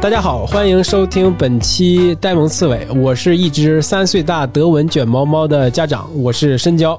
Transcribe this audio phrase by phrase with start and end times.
[0.00, 6.98] 大家好，欢迎收听本期呆萌刺猬，我是一只三岁大德文卷毛猫的家长，我是深交。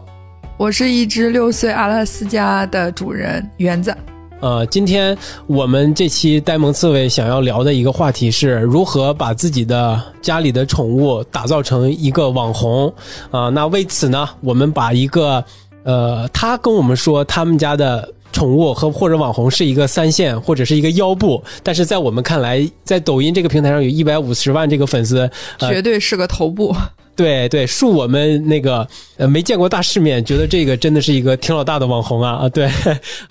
[0.55, 3.92] 我是一只六岁阿拉斯加的主人园子。
[4.39, 5.18] 呃，今天
[5.48, 12.93] 我们这期呆萌刺猬想要聊的一个话题是如何把自己的家里的宠物打造成一个网红
[13.32, 15.43] 啊、那为此呢，我们把一个
[15.86, 18.07] 呃，他跟我们说他们家的。
[18.32, 26.76] 宠物和或者网红是一个三线或者是一个腰部，但是在我们看来，在抖音这个平台上有一百五十万这个粉丝，呃绝对是个头部。
[27.14, 32.50] 对对，恕我们那个呃没见过大世面，觉得这个真的是一个挺老大的网红啊啊！
[32.50, 32.72] 对，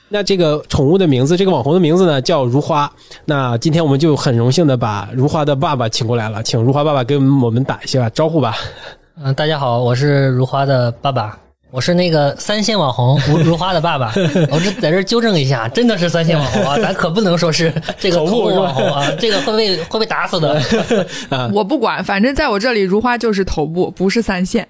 [0.08, 2.88] 那这个宠物的名字，这个网红的名字呢叫如花。
[3.24, 8.54] 那今天我们就很荣幸的把如花的爸爸请过来了，请如花爸爸跟我们打一下招呼吧。
[9.20, 11.36] 嗯，大家好，我是如花的爸爸，
[11.72, 14.12] 我是那个三线网红如 如花的爸爸。
[14.50, 20.60] 我这在这儿纠正一下，真的是三线网红啊， 咱可不能说是这个头部网红啊，这个会被会被打死的。
[21.52, 24.66] 我不管，反正在我这里，如花就是头部，不是三线。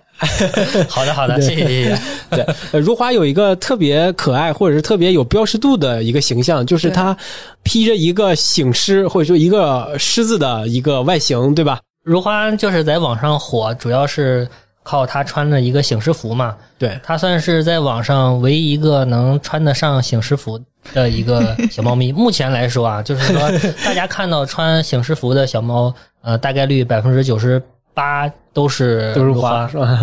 [0.88, 1.98] 好的，好的，谢谢谢谢。
[2.30, 7.16] 对，呃如花有一个特别可爱或者是特别有标识度的一个形象，就是她
[7.62, 11.80] 披着一个醒狮或者说一个狮子的一个外形，对吧？
[12.04, 14.46] 如花就是在网上火，主要是
[14.90, 16.56] 靠他穿着一个醒狮服嘛。
[16.76, 20.60] 对，他算是在网上唯一一个能穿得上醒狮服
[20.92, 22.10] 的一个 小猫咪。
[22.10, 23.48] 目前来说啊，就是说
[23.84, 27.62] 大家看到穿醒狮服的小猫，呃，大概率百分之九十
[27.94, 30.00] 八都是都是如花是吧？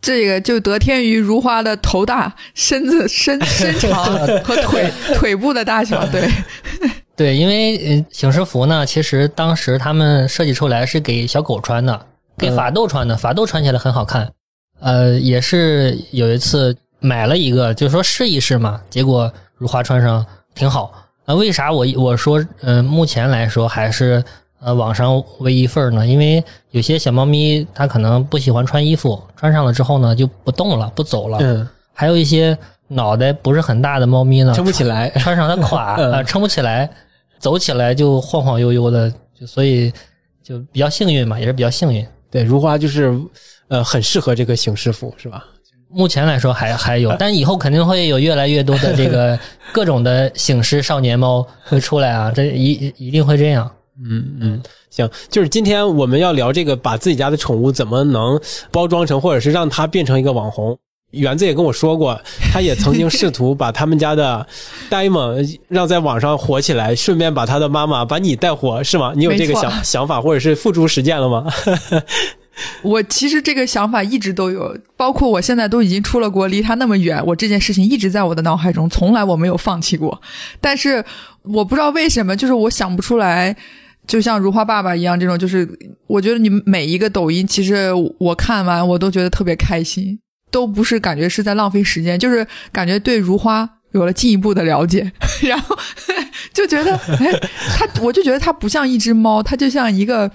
[0.00, 4.04] 这个就得天于如花的头大、身子身身长
[4.44, 6.06] 和腿腿部的大小。
[6.06, 6.30] 对，
[7.16, 12.00] 对，因为呃醒狮服呢，其实当时他们设计出来是给小狗穿的，
[12.38, 14.30] 给法斗穿的，法斗穿起来很好看。
[14.80, 20.24] 呃，也是有一次买了一个，就是说试一试嘛，结果如花穿上
[20.54, 20.92] 挺好。
[21.24, 24.22] 呃，为啥我我说呃目前来说还是
[24.60, 26.06] 呃网上唯一份儿呢？
[26.06, 31.38] 因为有些小猫咪它可能不喜欢穿衣服，穿上了之后呢就不动了，不走了。
[31.40, 35.10] 嗯，还有一些脑袋不是很大的猫咪呢，撑不起来。
[35.10, 36.88] 穿上它垮， 撑不起来，
[37.38, 39.92] 走起来就晃晃悠悠的，就所以
[40.42, 42.06] 就比较幸运嘛，也是比较幸运。
[42.30, 43.16] 对，如花就是
[43.68, 45.44] 呃很适合这个醒狮服，是吧？
[45.90, 49.38] 目前来说还还有，但以后肯定会有越来越多的这个
[49.72, 53.70] 各种的醒狮少年猫会出来啊，这一一定会这样。
[54.04, 58.38] 嗯嗯，行，就是今天我们要聊这个，把自己家的宠物怎么能
[58.70, 60.78] 包装成，或者是让它变成一个网红。
[61.12, 62.20] 园子也跟我说过，
[62.52, 64.46] 他也曾经试图把他们家的
[64.90, 65.36] 呆萌
[65.68, 69.12] 让在网上火起来，顺便把他的妈妈把你带火，是吗？
[69.16, 71.46] 你有这个想想法，或者是付诸实践了吗？
[72.82, 80.20] 我其实这个想法一直都有，包括我现在都已经出了国，离他那么远，我这件事情一直在我的脑海中，从来我没有放弃过。
[80.60, 81.04] 但是
[81.42, 83.56] 我不知道为什么，就是我想不出来。
[84.06, 85.68] 就像如花爸爸一样，这种就是
[86.06, 90.18] 我觉得你们每一个抖音，其实我看完我都觉得特别开心，
[90.50, 95.10] 都不是感觉是在浪费时间，就是感觉对如花有了进一步的了解，
[95.42, 95.76] 然后
[96.52, 97.32] 就觉得，哎，
[97.76, 100.30] 它我就觉得它不像一只猫，它就像一个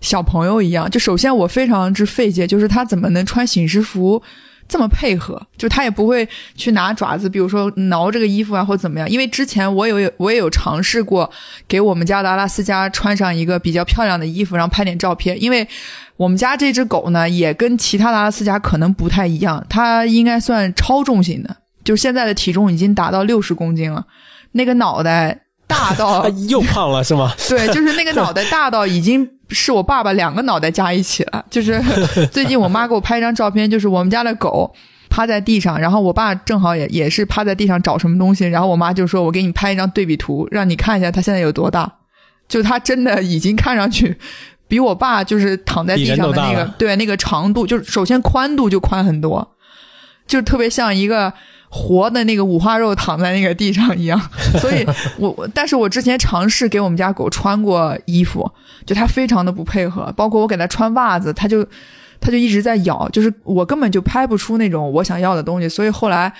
[0.00, 0.90] 小朋友一样。
[0.90, 4.22] 就首先我非常之费解，就是它怎么能穿醒狮服
[4.68, 5.40] 这么配合？
[5.56, 9.08] 就它也不会去拿爪子，比如说挠这个衣服啊，或怎么样。
[9.08, 11.30] 因为之前我有我也有尝试过
[11.66, 15.66] 给我们家的阿拉斯加穿上一个比较漂亮的衣服，然后拍点照片，因为。
[16.18, 24.04] 我们家这只狗呢，也跟其他的阿拉斯加可能不太一样，它应该算超重型的，就是现在的体重已经达到六十公斤了，
[24.52, 27.32] 那个脑袋大到 又胖了是吗？
[27.48, 31.44] 对，就是那个脑袋大到已经是我爸爸两个脑袋加一起了。
[31.48, 31.80] 就是
[32.32, 34.74] 最近我妈给我拍一张照片，就是我们家的狗
[35.08, 41.94] 趴在地上，然后我爸正好也也是趴在地上找什么东西，然后我妈就说：“我给你拍一张对比图，让你看一下它现在有多大。”
[42.48, 44.16] 就它真的已经看上去
[44.68, 49.56] 比我爸就是躺在地上的那个对那个长度，就是首先宽度就宽很多，
[50.26, 51.32] 就特别像一个
[51.70, 54.20] 活的那个五花肉躺在那个地上一样。
[54.60, 58.50] 所以我我，但是我之前尝试给我们家狗穿过衣服，
[58.86, 61.66] 就它非常的不配合，包括我给它穿袜子，它就
[62.20, 66.32] 它就一直在咬，就是我根本就拍不出那种我想要的东西，所以后来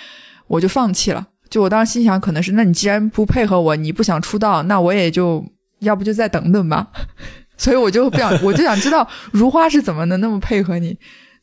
[0.47, 1.27] 我就放弃了。
[1.49, 5.43] 就我当时心想，可能是那你既然不配合我，你不想出道，那我也就
[5.79, 6.89] 要不就再等等吧。
[7.59, 10.97] 所以我就不想， 我就想知道如花是怎么能那么配合你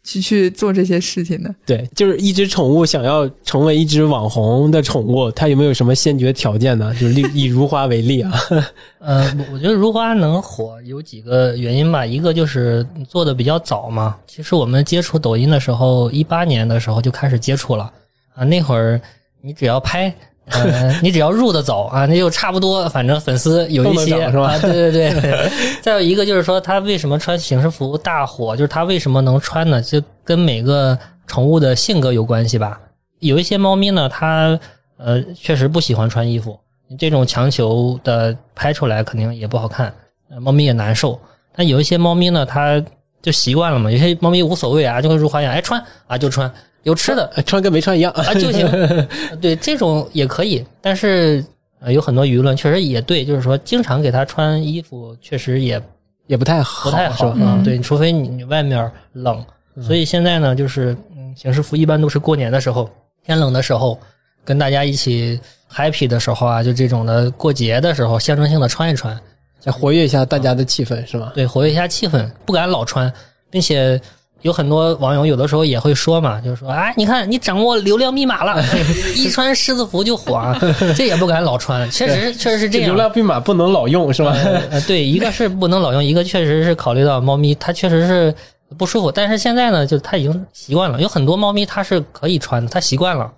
[0.03, 1.53] 去去做这些事情的。
[1.65, 6.94] 对，就是一只宠物想要成为一只网红的宠物，它有没有什么先决条件呢？
[6.94, 8.31] 就是以 以如花为例啊，
[9.00, 14.15] 呃，我我觉得如花能火有几个原因吧，一个就是做的比较早嘛。
[14.27, 17.91] 其实我们接触抖音的时候，一八年的时候就开始接触了
[18.35, 18.44] 啊。
[18.44, 19.01] 那会儿
[19.41, 20.13] 你只要拍
[20.47, 25.51] 呃，你只要入的早啊，那就差不多，反正粉丝有一些是吧啊，对对对。
[25.81, 29.81] 再有一个就是说，他为什么穿警示服大火，就是他为什么能穿呢？
[29.81, 32.80] 就跟每个宠物的性格有关系吧。
[33.19, 34.59] 有一些猫咪呢，它
[34.97, 36.59] 呃确实不喜欢穿衣服，
[37.00, 39.92] 这种强求的拍出来肯定也不好看，
[40.30, 41.19] 呃猫咪也难受。
[41.56, 42.83] 但有一些猫咪呢，它
[43.21, 46.51] 就习惯了嘛，有些猫咪无所谓啊，就跟如花一样，哎穿啊就穿，
[46.85, 48.11] 有吃的呃穿跟没穿一样。
[48.13, 49.05] 啊就行，呃
[49.41, 51.43] 对这种也可以，但是
[51.79, 55.81] 呃有很多舆论确实也对，就是说经常给他穿衣服，确实也
[56.27, 57.35] 也不太好，不太好。
[57.63, 59.43] 对，除非你你外面冷，
[59.81, 62.89] 所以现在呢，就是嗯，警示服一般都是过年的时候，
[63.25, 63.99] 天冷的时候，
[64.43, 65.39] 跟大家一起
[65.73, 69.19] happy 的时候啊，就这种的过节的时候，象征性的穿一穿，
[69.59, 71.31] 再活跃一下大家的气氛，是吧？
[71.33, 73.11] 对，活跃一下气氛，不敢老穿，
[73.49, 73.99] 并且。
[74.45, 78.63] 有很多网友有的时候也会说嘛，就是说哎，你看你掌握流量密码了，
[79.18, 80.56] 一穿狮子服就火啊，
[80.95, 82.89] 这也不敢老穿，确实确实是这样。
[82.89, 84.38] 流量密码不能老用，是吧？
[84.69, 88.36] 呃，对，一个是不能老用，一个确实是考虑到猫咪它确实是
[88.77, 93.31] 不舒服，但是现在呢，就它已经习惯了，有很多猫咪它是可以穿的，它习惯了，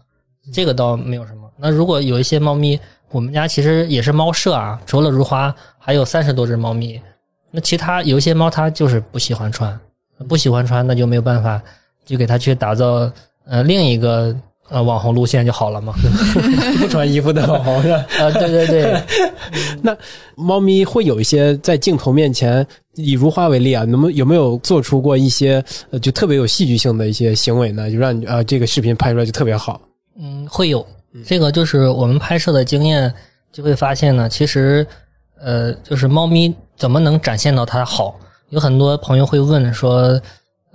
[0.53, 1.49] 这个倒没有什么。
[1.55, 2.77] 那如果有一些猫咪，
[3.11, 6.99] 我们家其实也是猫舍啊，除了如花，还有三十多只猫咪，
[7.49, 9.79] 那其他有一些猫它就是不喜欢穿。
[10.27, 11.61] 不喜欢穿，那就没有办法，
[12.05, 13.11] 就给他去打造
[13.45, 14.35] 呃另一个
[14.69, 15.93] 呃网红路线就好了嘛。
[16.79, 18.05] 不穿衣服的网红是吧？
[18.19, 19.01] 啊，对对对，
[19.81, 19.95] 那
[20.35, 22.65] 猫咪会有一些在镜头面前，
[22.95, 27.89] 以如花为例啊，能不能有没有做出过一些呃就特别有戏剧性的一些行为呢？
[27.91, 29.79] 就让你啊、这个视频拍出来就特别好。
[30.19, 30.85] 嗯，会有
[31.25, 33.13] 这个就是我们拍摄的经验
[33.51, 34.85] 就会发现呢，其实
[35.39, 38.19] 呃就是猫咪怎么能展现到它好。
[38.49, 40.19] 有很多朋友会问说，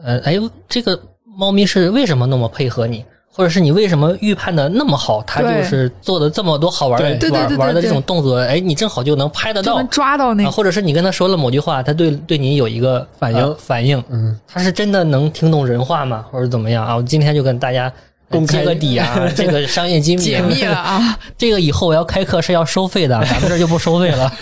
[0.02, 0.38] 呃，哎，
[0.68, 1.00] 这个
[1.36, 9.76] 猫咪是为什么那么配合你，或者是你为什么预判的那么好，它就是做的这么多好玩的玩玩的这种动作，哎，你正好就能拍得到。
[9.76, 13.38] 能，抓到那啊，或者是你跟他说了某句话，他对对你有一个反应。
[13.38, 16.84] 呃反应，嗯，他是真的能听懂人话吗，或者怎么样？
[16.86, 16.96] 啊？
[16.96, 17.84] 我今天就跟大家。
[17.84, 17.92] 呃
[18.38, 18.60] 公开。
[18.60, 20.24] 揭个底啊， 这个商业机密啊。
[20.24, 21.18] 解密了啊！
[21.36, 24.32] 这个以后我要开课是要收费的，咱们这就不收费了。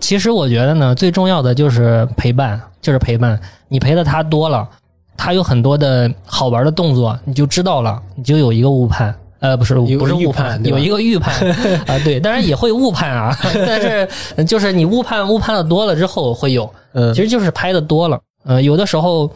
[0.00, 3.38] 其实我觉得呢，最重要的就是陪伴，就是陪伴。
[3.68, 4.68] 你陪的他多了，
[5.16, 9.14] 他有很多的好玩的动作，你就知道了，你就有一个误判。
[9.38, 11.34] 呃，不是，不是误判有一个预判
[11.88, 13.34] 啊，对，当然也会误判啊，
[13.66, 19.30] 但是就是你误判误判的多了之后会有，嗯其实就是拍的多了，呃，有的时候，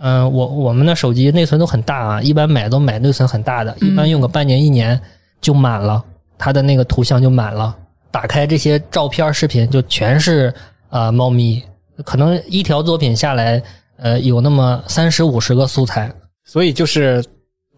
[0.00, 5.00] 嗯、我我们的手机内存都很大啊，一般买都买内存很大的，一般用个半年一年
[5.40, 6.04] 就满了，
[6.38, 7.74] 它的那个图像就满了。
[8.18, 10.52] 打开这些照片、视频，就全是
[10.90, 11.62] 啊、呃猫咪，
[12.04, 13.62] 可能一条作品下来，
[13.96, 16.12] 呃，有那么三十五十个素材，
[16.44, 17.24] 所以就是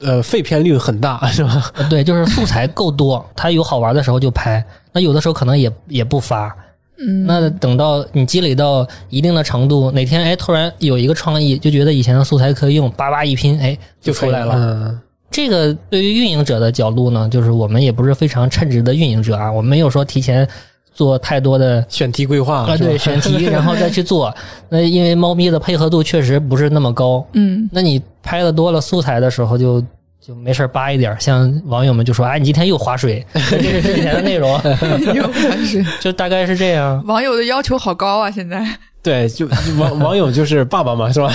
[0.00, 1.70] 呃废片率很大， 是吧？
[1.74, 6.48] 呃对，就是素材够多，它有好玩的时候就拍，那有的时候可能也也不发，
[6.96, 14.54] 嗯，那等到你积累到一定的程度，哪天哎突然有一个创意，就觉得以前的素材可以用，叭叭一拼，哎就出来了。
[14.56, 15.00] 嗯
[15.30, 20.46] 这个对于运营者的角度呢，就是我们也不是非常称职的运营者啊，我们没有说提前
[20.92, 24.34] 做太多的选题规划啊，对选题，然后再去做。
[24.68, 29.82] 那因为猫咪的配合度确实不是那么高，嗯，那你拍的多了素材的时候就。
[30.22, 34.50] 就没事扒一点，像网友们就说：“哎，你今天又划水， 这是之前的内容。
[35.16, 37.02] 又划水。”就大概是这样。
[37.06, 38.30] 网友的要求好高啊！
[38.30, 38.62] 现在，
[39.02, 41.32] 对，就就网网友就是爸爸嘛，是吧？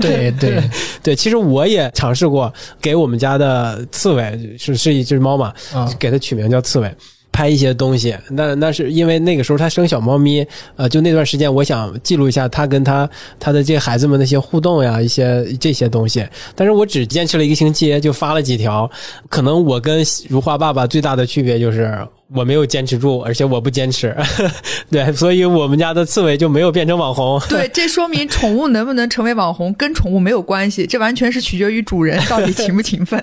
[0.00, 0.62] 对 对，
[1.02, 6.92] 对，其实我也尝试过给我们家的刺猬，是是一只猫嘛，啊给它取名叫刺猬。
[7.30, 16.26] 拍一些东西，那那是因为那个时候它生小猫咪，呃，就那段时间，我想记录一下它跟它它的这孩子们的一些互动呀，一些这些东西。
[16.56, 18.90] 但是我只坚持了一个星期，就发了几条。
[19.28, 21.96] 可能我跟如花爸爸最大的区别就是
[22.34, 24.14] 我没有坚持住，而且我不坚持，
[24.90, 27.40] 对，所以我们家的刺猬就没有变成网红。
[27.48, 33.22] 对，这说明宠物能不能成为网红跟宠物没有关系，这完全是取决于主人到底勤不勤奋。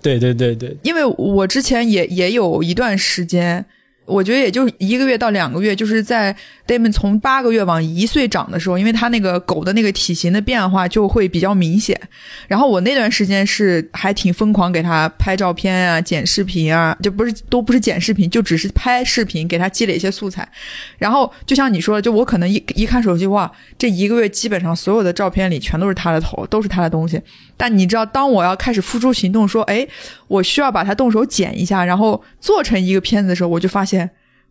[0.00, 3.64] 对对对对，因为我之前也也有一段时间，
[4.06, 6.34] 我觉得也就一个月到两个月，就是在
[6.66, 12.00] Damon 从八个月往一岁长的时候，因为他那个狗的那个体型的变化就会比较明显。
[12.46, 20.48] 然后我那段时间是还挺疯狂给他拍照片啊、剪视频啊，就不是都不是剪视频，就只是拍视频给他积累一些素材。
[20.98, 27.20] 然后就像你说的，就我可能一一看手机，哇，这一个月基本上所有的照片里全都是他的头，都是他的东西。
[27.56, 29.86] 但你知道，当我要开始付诸行动，说，哎，
[30.28, 33.95] 我需要把它动手剪一下，然后做成一个片子的时候，我就发现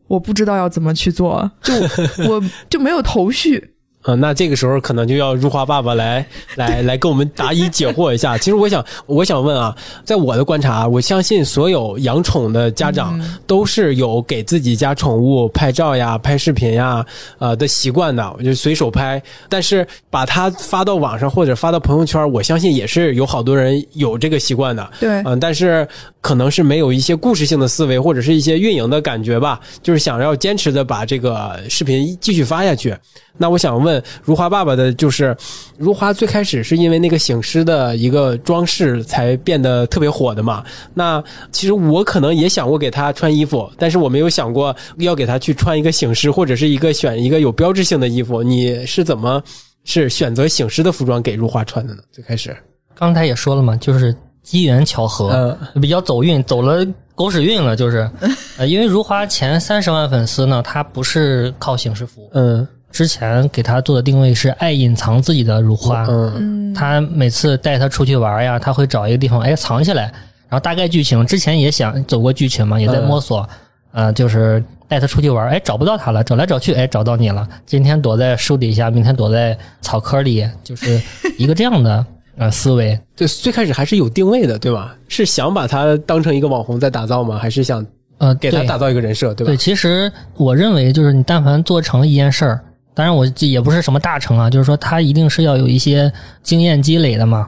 [0.08, 1.74] 我不知道要怎么去做，就
[2.30, 3.72] 我就没有头绪。
[4.08, 8.38] 嗯，那这个时候可能就要如花爸爸来 来来跟我们答疑解惑一下。
[8.38, 17.04] 其实我想，我想问啊，在我的观察，我相信所有养宠的家长都是有给自己家宠物拍照呀、拍视频呀，
[17.40, 19.20] 呃的习惯的，我就随手拍。
[19.50, 24.88] 但是把它发到网上或者发到朋友圈，我相信也是有好多人有这个习惯的。
[25.00, 25.88] 对，嗯，但是
[26.26, 32.98] 可能是没有一些故事性的思维，或者是一些运营的感觉吧，就是想要坚持的把这个视频继续发下去。
[33.38, 35.38] 那我想问如花爸爸的，就是
[35.78, 40.66] 如花最开始是因为那个醒狮的一个装饰才变得特别火的嘛？
[40.96, 48.42] 那其实我可能也想过给他穿衣服，但是我没有想过要给他去穿一个醒狮或者是一个选一个有标志性的衣服。
[48.42, 49.40] 你是怎么
[49.84, 52.02] 是选择醒狮的服装给如花穿的呢？
[52.12, 52.58] 最开始，
[52.96, 54.16] 刚才也说了嘛，就是
[54.46, 56.86] 机缘巧合，比较走运，走了
[57.16, 58.10] 狗屎运了，就是，
[58.58, 62.66] 呃，因为如花前三十万粉丝呢，他不是靠醒狮服，嗯。
[62.92, 66.32] 之前给他做的定位是爱隐藏自己的如花，嗯。
[66.38, 70.04] 嗯，他每次带他出去玩呀，他会找一个地方哎藏起来，
[70.48, 73.46] 然后大概剧情之前也想走过剧情嘛，也在摸索，
[73.92, 81.02] 呃，就是带他出去玩，哎找不到他了，找来找去，哎找到你了，今天躲在树底下，明天躲在草坑里，就是
[81.38, 82.06] 一个这样的
[82.38, 83.00] 呃思维。
[83.16, 84.96] 对，最开始还是有定位的，对吧？
[85.08, 87.38] 是想把他当成一个网红在打造吗？
[87.38, 87.86] 还是想
[88.18, 89.52] 呃，给他打造一个人设，对吧？
[89.52, 92.62] 对，其实我认为就是你但凡做成一件事儿，
[92.94, 96.12] 当然我这也不是什么大成啊，就是说他一定是要有一些
[96.42, 97.48] 经验积累的嘛。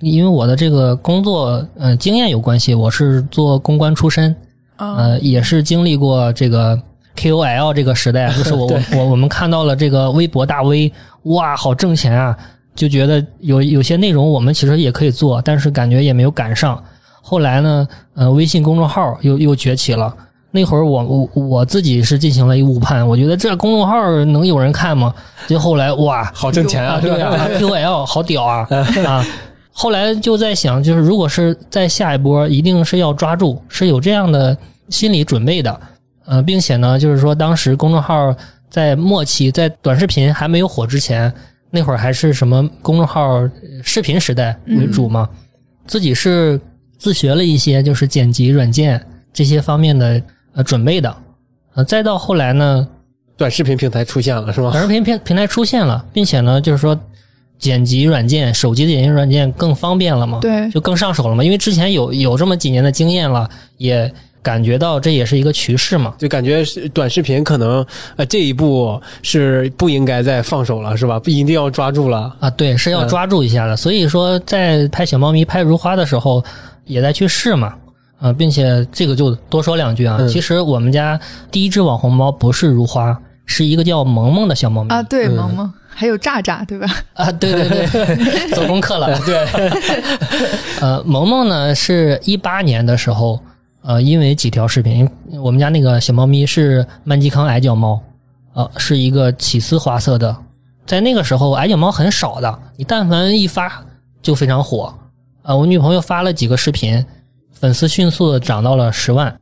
[0.00, 4.32] 因为我的这个工作呃经验有关系，我是做公关出身，
[4.76, 6.80] 啊，呃，也是经历过这个
[7.16, 10.92] KOL 这个时代，就是我 我我我们看到了这个微博大 V，
[11.24, 12.38] 哇，好挣钱啊，
[12.78, 16.80] 就觉得有有些内容我们其实也可以做，但是感觉也没有赶上。
[17.20, 20.14] 后来呢，呃，微信公众号又又崛起了。
[20.50, 23.94] 那会儿我我我自己是进行了一误判，我觉得这公众号
[24.26, 25.12] 能有人看吗？
[25.48, 28.66] 就后来哇，好挣钱啊，是对啊吧？，QL 好屌啊
[29.04, 29.26] 啊！
[29.72, 34.56] 后来就在想，就是如果是在下一波，一定是要抓住，是有这样的
[34.88, 35.80] 心理准备的。
[36.24, 38.34] 呃，并且呢，就是说当时公众号
[38.70, 41.32] 在末期，在短视频还没有火之前，
[41.70, 43.50] 那会儿还是什么公众号呃
[43.82, 45.28] 视频时代为主嘛，
[45.86, 46.60] 自己是
[46.98, 50.22] 自学了一些就是剪辑软件这些方面的
[50.54, 51.14] 呃准备的。
[51.74, 52.88] 呃，再到后来呢，
[53.36, 54.70] 短视频平台出现了，是吗？
[54.72, 56.98] 短视频平平台出现了，并且呢，就是说
[57.58, 61.44] 剪辑软件、手机的剪辑软件更方便了嘛，对就更上手了嘛。
[61.44, 66.14] 因为之前有有这么几年的经验了，也感觉到这也是一个趋势嘛。
[66.18, 67.84] 就感觉是短视频可能
[68.16, 71.18] 呃这一步是不应该再放手了，是吧？
[71.18, 72.34] 不一定要抓住了。
[72.40, 73.76] 啊，对，是要嗯抓住一下的。
[73.76, 76.42] 所以说，在拍小猫咪、拍如花的时候，
[76.84, 77.74] 也在去试嘛。
[78.20, 80.16] 啊，并且这个就多说两句啊。
[80.20, 81.18] 嗯其实我们家
[81.52, 83.16] 第一只网红猫不是如花，
[83.46, 86.86] 是一个叫萌萌的小猫咪啊，对，嗯萌萌还有炸炸，对吧？
[87.14, 89.16] 啊，对对对， 做功课了。
[89.20, 89.46] 对，
[90.80, 93.38] 呃，萌萌呢是一八年的时候，
[93.88, 95.08] 呃，因为几条视频，
[95.42, 97.98] 我们家那个小猫咪是曼基康矮脚猫，
[98.52, 100.36] 呃，是一个起司花色的，
[100.84, 103.82] 在那个时候矮脚猫很少的，你但凡一发
[104.20, 104.92] 就非常火。
[105.40, 107.02] 啊、我女朋友发了几个视频，
[107.50, 109.34] 粉丝迅速的涨到了十万，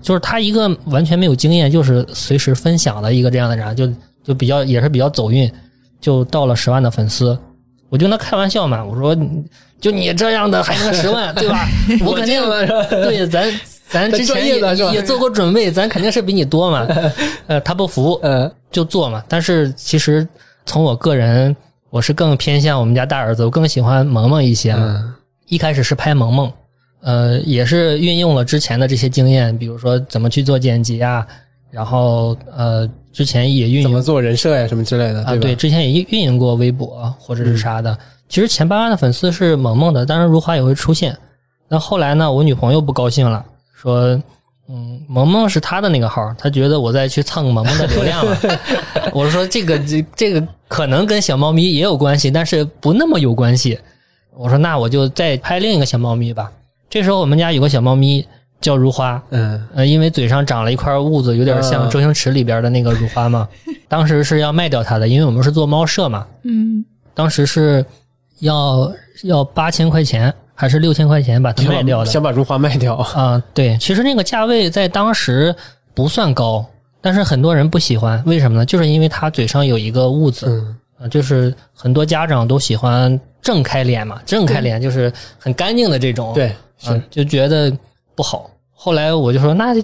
[0.00, 3.92] 就是她一个完全没有经验，就是随时分享的一个这样的人，就
[4.22, 5.52] 就比较也是比较走运，
[6.00, 7.36] 就到了十万的粉丝。
[7.88, 9.16] 我就跟他开玩笑嘛，我说
[9.80, 11.66] 就你这样的还能十万，对吧？
[12.06, 12.40] 我肯定
[12.88, 13.52] 对咱
[13.90, 14.58] 咱之前也
[14.92, 16.86] 也做过准备，咱肯定是比你多嘛。
[17.48, 19.22] 呃，他不服，呃，就做嘛。
[19.28, 20.26] 但是其实
[20.64, 21.54] 从我个人，
[21.90, 24.72] 我是更偏向我们家大儿子，我更喜欢萌萌一些。
[24.72, 25.14] 嗯
[25.48, 26.52] 一开始是拍萌萌，
[27.00, 31.26] 呃，也是运用了之前的这些经验，比如说怎么去做剪辑啊，
[31.72, 35.36] 然后呃，之前也运营怎么做人设呀，什么之类的，啊，吧？
[35.38, 37.98] 对，之前也运营过微博或者是啥的。
[38.28, 41.18] 其实前八万的粉丝是萌萌的，当然如花也会出现。
[41.66, 43.44] 那后来呢，我女朋友不高兴了，
[43.80, 44.20] 说。
[44.72, 48.38] 嗯，萌萌是他的那个号，他觉得我在去蹭萌萌的流量了。
[49.12, 53.76] 我说这个这这个可能跟小猫咪也有关系，但是不那么有关系。
[54.32, 56.48] 我说那我就再拍另一个小猫咪吧。
[56.88, 58.24] 这时候我们家有个小猫咪
[58.60, 63.48] 叫如花，嗯呃，因为嘴上长了一块痦子，有点像嗯周星驰里边的那个如花嘛。
[63.88, 67.84] 当时是要卖掉它的，因为我们是做猫舍嘛，嗯，当时是
[68.38, 68.92] 要
[69.24, 72.94] 要八千块钱还是六千块钱把它卖掉的想把如花卖掉。
[72.96, 75.56] 啊、对，其实那个价位在当时
[75.94, 76.62] 不算高，
[77.00, 78.66] 但是很多人不喜欢，为什么呢？
[78.66, 86.48] 就是因为他嘴上有一个痦子，嗯啊，就是很多家长都喜欢正开脸嘛，正开脸就是很干净的这种，对，
[86.84, 87.72] 啊是，就觉得
[88.14, 88.50] 不好。
[88.74, 89.82] 后来我就说，那就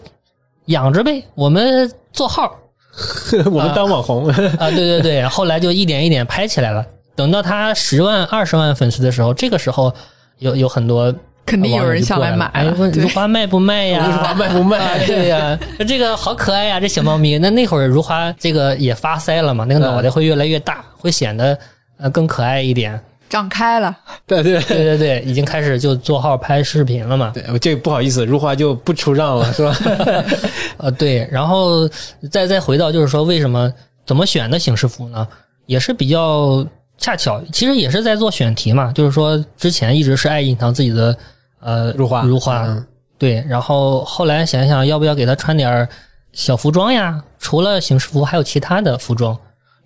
[0.67, 2.55] 养着呗，我们做号
[3.51, 6.85] 我们当网红，啊，对对对，后来就一点一点拍起来了。
[7.15, 9.91] 等到他十万、二十万粉丝的时候，这个时候
[10.39, 11.15] 有有很多
[11.45, 14.05] 肯定有人想来了上来买如花卖不卖呀？
[14.07, 17.39] 如 花卖不卖啊对呀、这个好可爱呀，这小猫咪。
[17.39, 21.57] 那那会儿如花这个也发腮了嘛，那个脑袋会越来越大，会显得
[21.99, 23.01] 呃更可爱一点。
[23.29, 27.33] 长开了，对对对对对，已经开始就做号拍视频了嘛。
[27.35, 29.77] 对，我这个不好意思，如花就不出让了，是吧？
[30.79, 31.89] 呃，对，然后
[32.31, 33.73] 再再回到就是说，为什么
[34.07, 35.27] 怎么选的醒狮服呢？
[35.67, 36.65] 也是比较
[36.99, 38.93] 恰巧，其实也是在做选题嘛。
[38.93, 41.17] 就是说，之前一直是爱隐藏自己的
[41.61, 42.87] 呃如花如花，嗯
[43.19, 45.89] 对，然后后来想一想，要不要给他穿点儿
[46.33, 47.23] 小服装呀？
[47.39, 49.37] 除了醒狮服，还有其他的服装，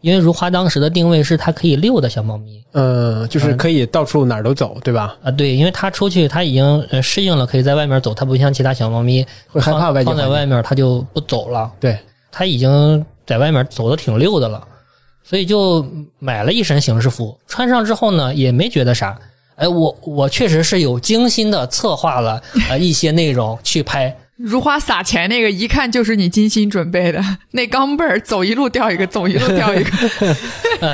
[0.01, 5.17] 因为如花当时的定位是它可以溜的小猫咪嗯，就是可以到处哪儿都走，对吧？
[5.23, 11.71] 啊，对，因为它出去它已经呃适应了，可以在外面走，它不像其他小猫咪会害怕外放在外面它就不走了。
[11.81, 11.99] 对，
[12.33, 14.67] 它已经在外面走的挺溜的了，
[15.31, 15.87] 所以就
[16.19, 19.17] 买了一身形式服，穿上之后呢，也没觉得啥。
[19.55, 27.23] 哎，我我确实是有精心的策划了呃一些内容去拍，如花撒钱那个一看就是你精心准备的，
[27.53, 29.91] 那钢镚儿走一路掉一个，走一路掉一个。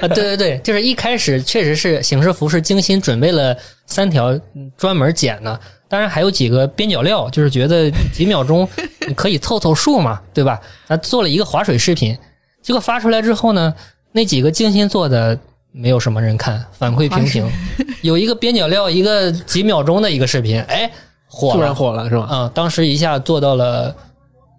[0.00, 8.66] 啊，对对对，就是一开始确实是形式服是精心准备了三条嗯专门剪的，当然还有几个边角料，就是觉得几秒钟
[9.06, 10.58] 你可以凑凑数嘛，对吧？
[10.88, 12.16] 咱做了一个划水视频，
[12.62, 13.74] 结果发出来之后呢，
[14.12, 15.38] 那几个精心做的
[15.72, 17.50] 没有什么人看，反馈平平。
[18.02, 20.90] 有一个边角料，一个几秒钟的一个视频，哎，
[21.26, 22.24] 火了突然，火了是吧？
[22.24, 23.94] 啊、当时一下做到了，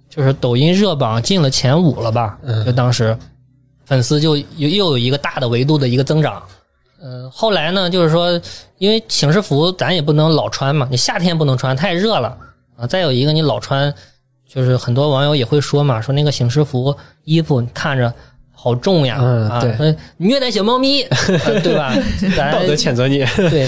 [0.10, 2.38] 就是抖音热榜进了前五了吧？
[2.44, 3.18] 嗯就当时
[3.86, 6.42] 粉丝就又又有一个大的维度的一个增长。
[7.04, 8.40] 嗯、后来呢，就是说，
[8.78, 12.38] 因为寝室服咱也不能老穿嘛，你夏天不能穿，太热了
[12.78, 12.86] 啊。
[12.86, 13.92] 再有一个，你老穿，
[14.54, 16.94] 就是很多网友也会说嘛，说那个醒狮服
[17.24, 18.14] 衣服看着
[18.52, 21.02] 好重呀，啊，嗯对虐待小猫咪，
[21.46, 21.94] 呃对吧？
[22.36, 23.66] 咱道德谴责你，对，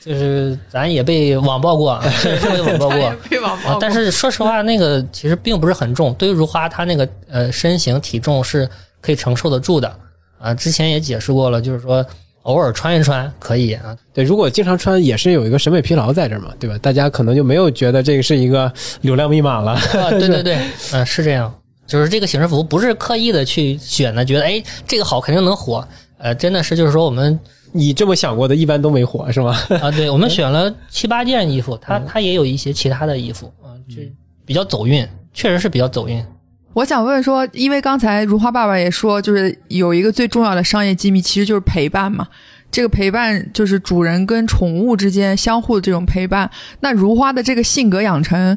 [0.00, 3.12] 就是咱也被网暴过， 被网暴过。
[3.30, 8.68] 被网暴，啊但是说实话，那个其实并不是很重，对于如花她那个呃身形体重是
[9.00, 9.92] 可以承受得住的
[10.38, 10.52] 啊。
[10.54, 12.04] 之前也解释过了，就是说
[12.48, 13.94] 偶尔穿一穿可以啊。
[14.14, 16.78] 对，如果经常穿也是有一个审美疲劳在这儿嘛，对吧？
[16.78, 19.72] 大家可能就没有觉得这个是一个流量密码了。
[19.72, 20.58] 啊，对 对对，
[20.92, 21.54] 嗯、是这样，
[21.86, 27.38] 就是这个形式服不是刻意的去选的，觉得哎这个好肯定能火，呃，真的是就是说我们
[27.72, 29.54] 你这么想过的，一般都没火是吗？
[29.82, 34.00] 啊，对我们 选了七八件衣服，它它也有一些其他的衣服啊，就
[34.46, 36.24] 比较走运，确实是比较走运。
[36.74, 42.28] 我想问说，因为刚才如花爸爸也说，就是有一个最重要的商业机密，其实就是陪伴嘛。
[42.70, 46.48] 这个陪伴就是主人跟宠物之间相互的这种陪伴。
[46.80, 48.56] 那如花的这个性格养成，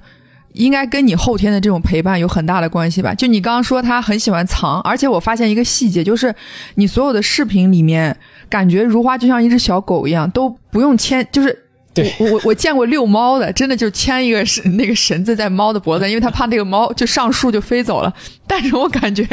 [0.52, 3.16] 应该跟你后天的这种陪伴有很大的关系吧？
[3.16, 6.36] 就你刚刚说他很喜欢藏，而且我发现一个细节，就是
[6.76, 8.16] 你所有的视频里面，
[8.50, 11.58] 感觉如花就像一只小狗一样，都不用牵，就是
[11.94, 18.14] 对我我我见过遛猫的，真的就牵一个绳 那个绳子在猫的脖子，因为他怕那个猫就上树就飞走了。
[18.48, 19.28] 但是我感觉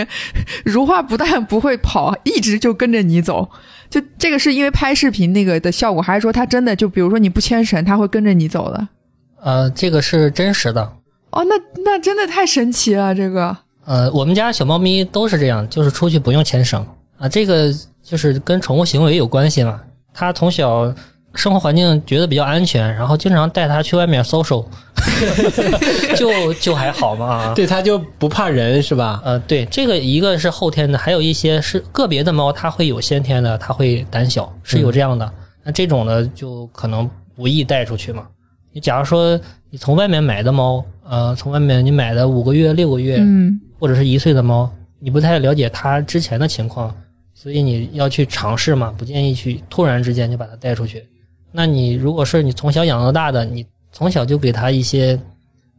[0.64, 3.49] 如花不但不会跑，一直就跟着你走。
[3.88, 8.88] 就这个是因为拍视频那个的效果，还是说它真的就比如说你不牵绳，它会跟着你走的？
[9.40, 10.83] 呃，这个是真实的。
[11.31, 16.85] 哦，那那真的太神奇了，这个呃，我们家小猫咪都是这样，就是出去不用牵绳
[17.18, 19.81] 啊，这个就是跟宠物行为有关系嘛。
[20.12, 20.92] 它从小
[21.38, 24.66] 生活环境觉得比较安全，然后经常带它去外面 social，
[26.18, 27.27] 就就还好嘛。
[27.27, 29.22] 啊对，它就不怕人是吧？
[29.24, 35.33] 呃，对，这个一个是后天的，还有一些是个别的猫，它会有先天的，它会胆小，是有这样的。
[35.62, 38.27] 那这种呢，就可能不易带出去嘛。
[38.72, 39.38] 你假如说
[39.70, 46.92] 你从外面买的猫，呃，从外面你买的五个月、六个月，嗯，或者是一岁的猫，你不太了解它之前的情况，
[47.33, 51.07] 所以你要去尝试嘛，不建议去突然之间就把它带出去。
[51.50, 55.18] 那你如果是你从小养到大的，你从小就给他一些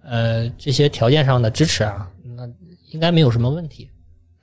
[0.03, 2.47] 呃这些条件上的支持啊，那
[2.91, 3.89] 应该没有什么问题。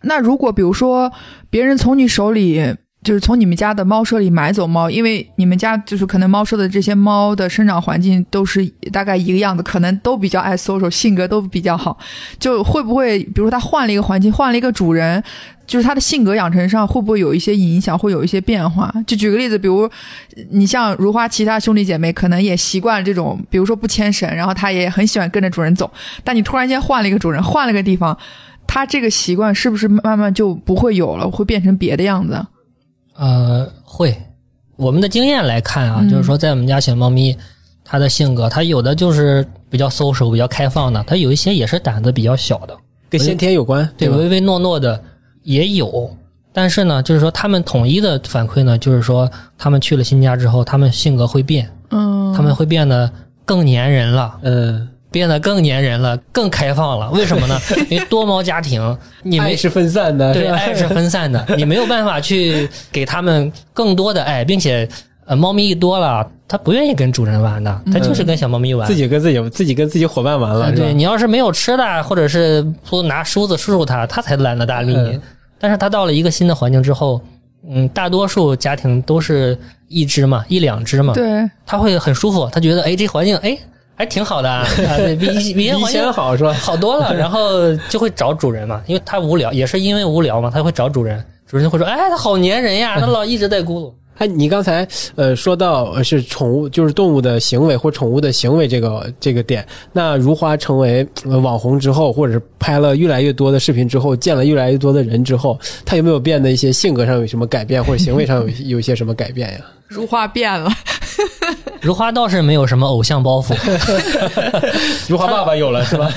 [0.02, 1.12] 那如果比如说
[1.50, 2.74] 别人从你手里，
[3.06, 11.96] 就是从你们家的猫舍里买走猫，因为你们家就是可能猫舍的这些猫的生长环境都是大概一个样子，可能都比较爱 social，性格都比较好，
[12.40, 15.22] 就会不会比如说它换了一个环境，换了一个主人，
[15.68, 18.92] 就是它的性格养成上会不会有一些影响，会有一些变化？
[19.06, 19.88] 就举个例子，比如
[20.50, 25.88] 你像如花其他兄弟姐妹，可能也习惯这种，比如说不牵绳，然后它也很喜欢跟着主人走，
[26.24, 28.18] 但你突然间换了一个主人，换了个地方。
[28.68, 32.44] 它这个习惯是不是慢慢就不会有了，会变成别的样子？
[33.18, 34.16] 呃，会。
[34.76, 37.34] 我们的经验来看啊，嗯就是说在我们家小猫咪，
[37.82, 42.76] 它的性格，它有的就是比较 social、比较开放的，它有一些也是胆子比较小的。
[43.08, 45.02] 跟先天有关，对，唯唯诺诺的
[45.44, 46.14] 也有，
[46.52, 53.10] 但是呢，就是说他们统一的反馈呢，就是说他们去了新家之后，他们性格会变，嗯，他们会变得
[53.44, 57.10] 更粘人了，嗯，变得更粘人了，更开放了。
[57.10, 57.58] 为什么呢？
[57.88, 64.86] 因为多毛家庭，你没爱是分散的，对爱是分散的，你没有办法去给他们更多的爱，并且
[65.24, 68.86] 呃，猫咪一多了，它不愿意跟主人玩的，它就是跟小猫咪玩。
[68.86, 75.10] 自己跟自己自己跟自己伙伴玩了，对你要是没有吃的，或者是不拿梳子梳梳它，它才懒得搭理你。
[75.12, 75.22] 嗯
[75.58, 77.18] 但是它到了一个新的环境之后，
[77.66, 83.56] 嗯，大多数家庭都是一只嘛，一两只嘛，对，它会很舒服，它觉得哎，这环境哎
[83.96, 86.52] 还挺好的啊，啊 对比 比以前好是吧？
[86.52, 93.92] 好多了， 然后就会找主人嘛，因为它无聊，也是因为无聊嘛，它会找主人，主人就会说，哎，它好粘人呀，它老一直在咕噜。
[94.18, 99.62] 哎，你刚才呃说到呃是宠物，就是动物的行为或宠物的行为这个这个点。
[99.92, 109.60] 那如花成为呃网红之后，或者是拍了越来越多的视频之后，见了越来越多的人之后，它有没有变得一些性格上有什么改变，或者行为上有有一些什么改变呀？
[109.86, 110.70] 如花变了，
[111.86, 113.54] 如花倒是没有什么偶像包袱，
[115.06, 116.10] 如花爸爸有了是吧？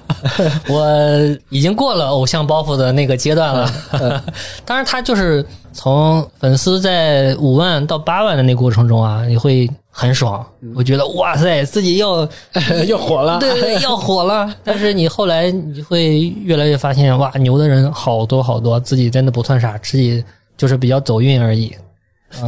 [0.66, 0.82] 我
[1.50, 3.70] 已经过了偶像包袱的那个阶段了。
[4.64, 10.42] 当然，他就是从粉丝在五万到八万的那过程中啊，你会很爽。
[10.74, 12.26] 我觉得哇塞，自己要
[12.88, 14.50] 要火了，对对要火了。
[14.64, 20.24] 但是你后来你会越来越发现，哇，牛的人好多好多，自己真的不算啥，自己
[20.56, 21.70] 就是比较走运而已。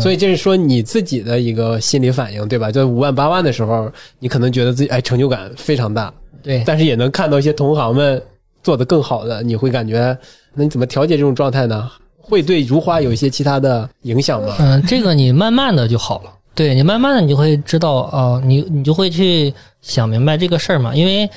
[0.01, 2.71] 所以这是说你自己的一个心理反应，对吧？
[2.71, 8.23] 就五万八万的时候，你可能觉得自己哎成就感非常大，对，但是也能看到一些同行们
[8.63, 10.17] 做得更好的，你会感觉
[10.55, 11.91] 那你怎么调节这种状态呢？
[12.21, 14.57] 会对如花有一些其他的影响吗？
[14.59, 16.31] 嗯，这个你慢慢的就好了。
[16.57, 20.95] 对你慢慢的，你就会知道哦，你你就会去想明白这个事儿嘛。
[20.95, 21.31] 因为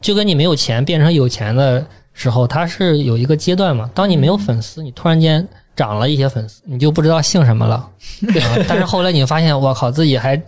[0.00, 3.90] 就跟你没有钱变成有钱的时候，它是有一个阶段嘛。
[3.94, 7.76] 当你没有粉丝，你突然间涨了一些粉丝，你就不知道姓什么了。
[8.42, 10.42] 啊、但是后来你发现，我靠，自己还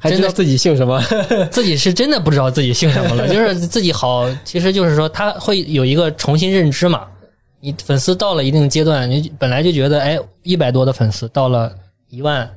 [0.00, 1.00] 还知道自己姓什么？
[1.50, 7.06] 自己是真的不知道自己姓什么了，就是自己好，其实就是说他会有一个重新认知嘛。
[7.60, 11.72] 你粉丝到了一定阶段，你本来就觉得哎一百多的粉丝，到了
[12.08, 12.48] 一万、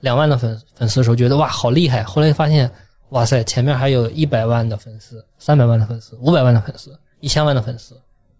[0.00, 2.02] 两万的粉粉丝的时候，觉得哇好厉害。
[2.02, 2.70] 后来发现
[3.10, 7.94] 哇塞，前面还有一百万的粉丝、三百万的粉丝、五百万的粉丝、一千万的粉丝。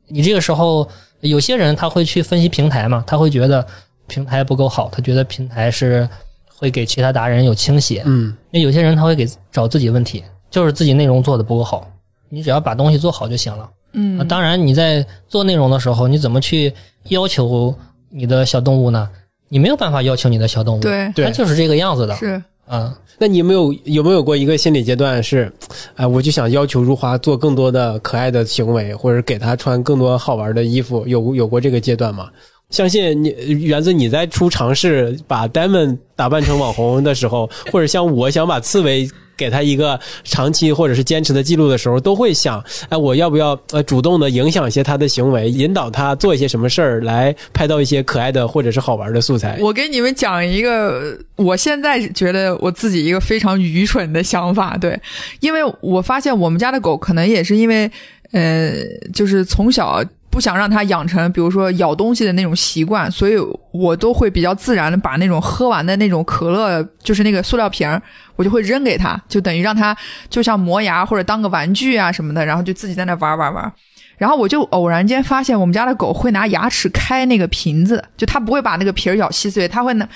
[0.07, 0.88] 你这个时候，
[1.22, 3.66] 有些人他会去分析平台嘛，他会觉得
[4.06, 6.08] 平台不够好，他觉得平台是
[6.46, 8.02] 会给其他达人有倾斜。
[8.04, 11.88] 嗯，那有些人他会给找自己问题，就是自己内容做的不够好。
[12.28, 13.70] 你只要把东西做好就行了。
[13.92, 16.72] 嗯啊，当然你在做内容的时候，你怎么去
[17.08, 17.74] 要求
[18.11, 19.08] 你的小动物呢？
[19.48, 22.16] 你没有办法要求你的小动物，对对它就是这个样子的。
[22.16, 25.53] 是啊，那你有没有有没有过一个心理阶段是，
[25.96, 32.31] 哎、我就想要求如花做更多的可爱的行为，或者给她穿更多好玩的衣服，有有过这个阶段吗？
[32.70, 33.29] 相信你，
[33.64, 39.07] 源自你在出尝试把 Diamond 打扮成网红的时候，或者像我想把刺猬
[39.42, 49.59] 给他一个长期或者是坚持的记录的时候，都会想，哎，我要不要呃主动的影响一些他的行为，引导他做一些什么事儿，来拍到一些可爱的或者是好玩的素材？
[49.61, 54.96] 我给你们讲一个，我现在觉得我自己一个非常愚蠢的想法，对，
[55.40, 57.90] 因为我发现我们家的狗可能也是因为，
[58.31, 58.72] 呃，
[59.12, 63.35] 就是从小不想让它养成，比如说咬东西的那种习惯，所以
[63.71, 68.01] 我都会比较自然的把那种喝完的那种可乐，就是那个塑料瓶，
[68.35, 69.95] 我就会扔给它，就等于让它
[70.31, 73.71] 就像磨牙或者当个玩具啊什么的，然后就自己在那玩玩玩。
[74.16, 80.09] 然后我就偶然间发现，我们家的狗会拿牙齿开那个瓶子，就它不会把那个皮儿咬稀碎，它会拿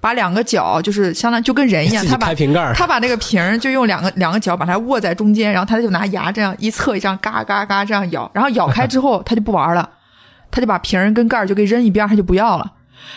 [0.00, 9.88] 把两个脚，就是相当于就跟人一样，他把开瓶盖儿，它把那个瓶儿就用两个 两个脚把它握在中间，然后他就拿牙这样一侧一张嘎嘎嘎这样咬，然后咬开之后他就不玩了，
[10.50, 12.72] 他就把瓶儿跟盖儿就给扔一边他，就不要了。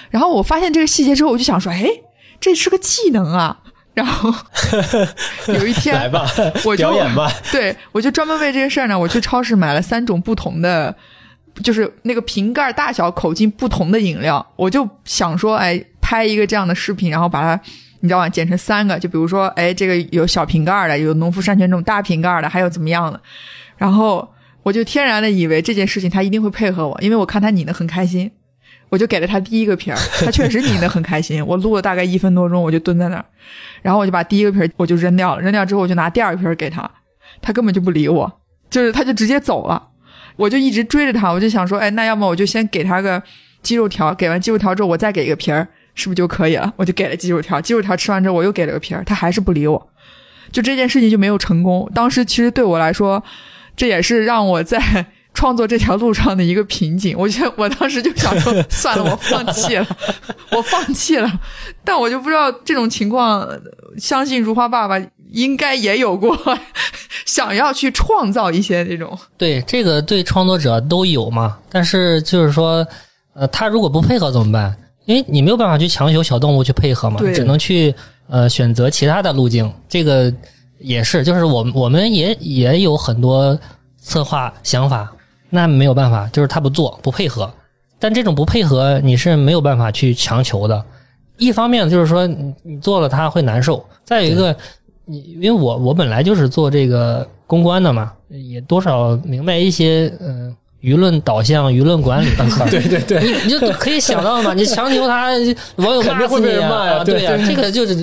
[0.10, 1.86] 然后我发现这个细节之后，我就想说，哎，
[2.40, 3.60] 这是个技能啊。
[3.94, 4.34] 然后
[5.50, 6.28] 有一天来吧，
[6.66, 7.32] 我就表演吧。
[7.52, 10.96] 对，我就专门为这个事儿呢，我去超市买了三种不同的，
[11.64, 14.44] 就是那个瓶盖大小、口径不同的饮料。
[14.56, 17.60] 我就想说，哎，拍一个这样的视频，然后把它，
[18.02, 18.28] 你知道吗？
[18.28, 23.20] 剪成三个，就比如说，哎，这个有小瓶盖的，有农夫山泉这种大瓶盖的，还有怎么样的。
[23.78, 24.30] 然后
[24.64, 28.30] 我就天然的以为这件事情他一定会配合我，因为我看他拧的很开心。
[28.90, 31.44] 我就给了他第一个瓶儿，他确实拧的很开心。
[31.48, 33.26] 我录了大概一分多钟，我就蹲在那儿，
[33.82, 36.88] 然后我就把第一个瓶儿我就扔掉了，扔掉之后我就拿第二瓶儿给他，
[37.42, 38.32] 他根本就不理我，
[38.70, 39.90] 就是他就直接走了。
[40.36, 43.22] 我就一直追着他，我就想说，哎，那要么我就先给他个
[43.64, 46.74] 鸡肉条，给完鸡肉条之后我再给一个瓶儿，是不是就可以了？
[46.78, 49.90] 我就给了鸡肉条，鸡肉条吃完之后我又给了个皮儿，他还是不理我，
[50.52, 51.90] 就这件事情就没有成功。
[51.94, 53.24] 当时其实对我来说，
[53.76, 57.16] 这也是让我在创作这条路上的一个瓶颈。
[57.18, 59.88] 我觉得我当时就想说， 算了，我放弃了，
[60.52, 61.40] 我放弃了。
[61.84, 63.48] 但我就不知道这种情况，
[63.98, 64.96] 相信如花爸爸
[65.32, 66.38] 应该也有过
[67.26, 69.18] 想要去创造一些这种。
[69.36, 71.58] 对，这个对创作者都有嘛。
[71.72, 72.86] 但是就是说，
[73.34, 74.76] 呃，他如果不配合怎么办？
[75.06, 77.94] 因为你没有办法去强求小动物去配合嘛，只能去
[78.28, 79.72] 呃选择其他的路径。
[79.90, 80.34] 这个
[80.80, 83.58] 也是，就是我们我们也也有很多
[83.98, 85.12] 策划想法，
[85.50, 87.52] 那没有办法，就是他不做不配合。
[88.00, 90.84] 但这种不配合你是没有办法去强求的。
[91.38, 94.56] 一方面就是说你你做了他会难受，再有一个
[95.06, 102.70] 你因为我我本来就是做这个公关的嘛，也多少明白一些嗯、呃舆论导向、舆论管理这块儿。
[102.70, 105.30] 对对对，你你就可以想到嘛， 你强求他，
[105.78, 107.04] 网友肯定会被骂呀啊！
[107.04, 107.96] 对呀、对这个就是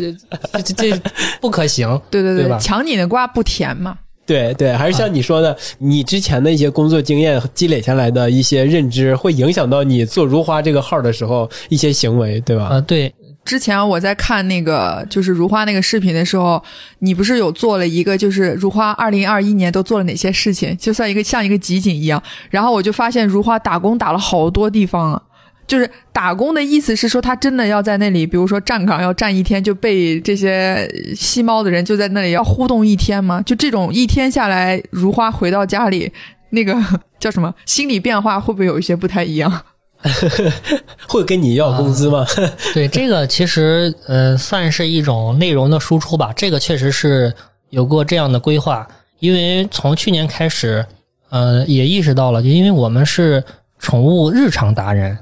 [0.53, 1.01] 这这这
[1.41, 2.01] 不可行。
[2.11, 3.97] 对对对吧抢你的瓜不甜嘛。
[4.27, 12.67] 对对，还是像你说的，你之前的一些工作经验积累下来的一些认知，会影响到你做如花这个号的时候一些行为，对吧？
[12.67, 13.13] 啊，对，
[13.51, 16.63] 之前我在看那个就是如花那个视频的时候，
[17.01, 22.23] 你不是有做了一个就是如花二零二一年都做了哪些事情，就像一个像一个集锦一样。
[22.49, 25.21] 然后我就发现如花打工打了好多地方啊。
[25.67, 33.43] 就是打工的意思是说，他真的要在那里，比如说站岗要站一天，就被这些吸猫的人就在那里要互动一天吗？
[33.43, 36.13] 就这种一天下来，如花回到家里，
[36.51, 36.77] 那个
[37.19, 39.65] 叫什么心理变化会不会有一些不太一样？
[41.07, 42.27] 会跟你要工资吗？
[42.73, 46.33] 对，这个其实呃算是一种内容的输出吧。
[46.35, 47.33] 这个确实是
[47.69, 48.87] 有过这样的规划，
[49.19, 50.85] 因为从去年开始，
[51.29, 53.43] 呃，也意识到了，就因为我们是
[53.79, 55.19] 宠物日常达人，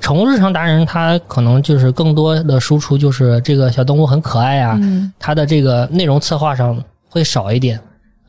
[0.00, 7.80] 宠物日常达人他可能就是更多的输出就是这个小动物很可爱啊，嗯它的这个内容策划上会少一点。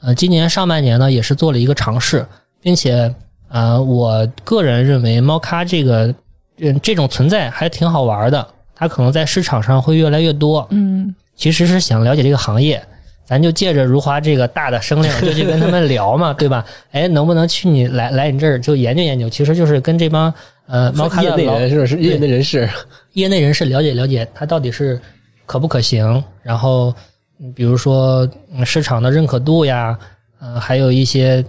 [0.01, 2.25] 呃，今年上半年呢，也是做了一个尝试，
[2.59, 3.13] 并且
[3.51, 6.13] 呃，我个人认为猫咖这个
[6.57, 10.65] 嗯这种存在还挺好玩的，它可能在市场上会越来越多。
[10.71, 12.81] 嗯其实是想了解这个行业，
[13.25, 16.63] 咱就借着如花这个大的声量，就去跟他们聊嘛， 对吧？
[16.91, 19.29] 哎，能不能去你来来你这儿就研究研究？
[19.29, 20.31] 其实就是跟这帮
[20.67, 21.97] 呃猫咖业内人是不是？
[21.97, 22.69] 业内人士，
[23.13, 25.01] 业内人士了解了解它到底是
[25.45, 26.93] 可不可行，然后
[27.39, 29.97] 嗯比如说嗯市场的认可度呀，
[30.39, 31.43] 呃，还有一些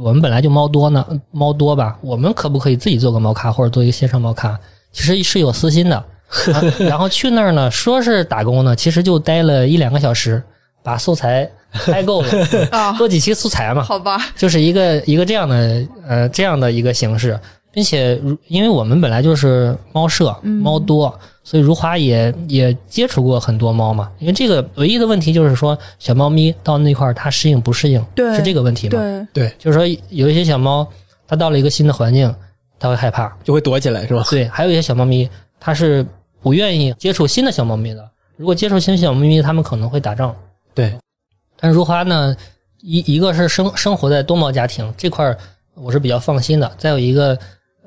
[0.00, 4.58] 我们本来就猫多呢，猫多吧，我们可不可以自己做个猫咖或者做一个线上猫咖？
[4.92, 5.96] 其实是有私心的。
[5.96, 6.04] 啊
[6.80, 10.42] 然后去那儿呢，说是打工呢，其实就待了一两个小时，
[10.82, 11.50] 把素材
[11.86, 12.28] 拍够了，
[12.70, 17.40] 啊， 做几期素材嘛，好吧，就是一个一个这样的呃这样的一个形式，
[17.78, 24.10] 并且如因为我们本来就是猫舍，猫多，所以如花也也接触过很多猫嘛。
[24.18, 28.98] 因为这个唯一的问题就是说，小猫咪到那块儿它适应不适应，对是这个问题嘛？
[28.98, 30.84] 对，对，就是说有一些小猫，
[31.28, 32.34] 它到了一个新的环境，
[32.80, 33.32] 它会害怕。
[33.44, 34.24] 就会躲起来，是吧？
[34.28, 36.04] 对，还有一些小猫咪，它是
[36.40, 38.10] 不愿意接触新的小猫咪的。
[38.36, 40.34] 如果接触新小猫咪，它们可能会打仗。
[40.74, 40.92] 对，
[41.60, 42.34] 但是如花呢，
[42.80, 45.38] 一一个是生生活在多猫家庭这块儿，
[45.74, 46.68] 我是比较放心的。
[46.76, 47.38] 再有一个，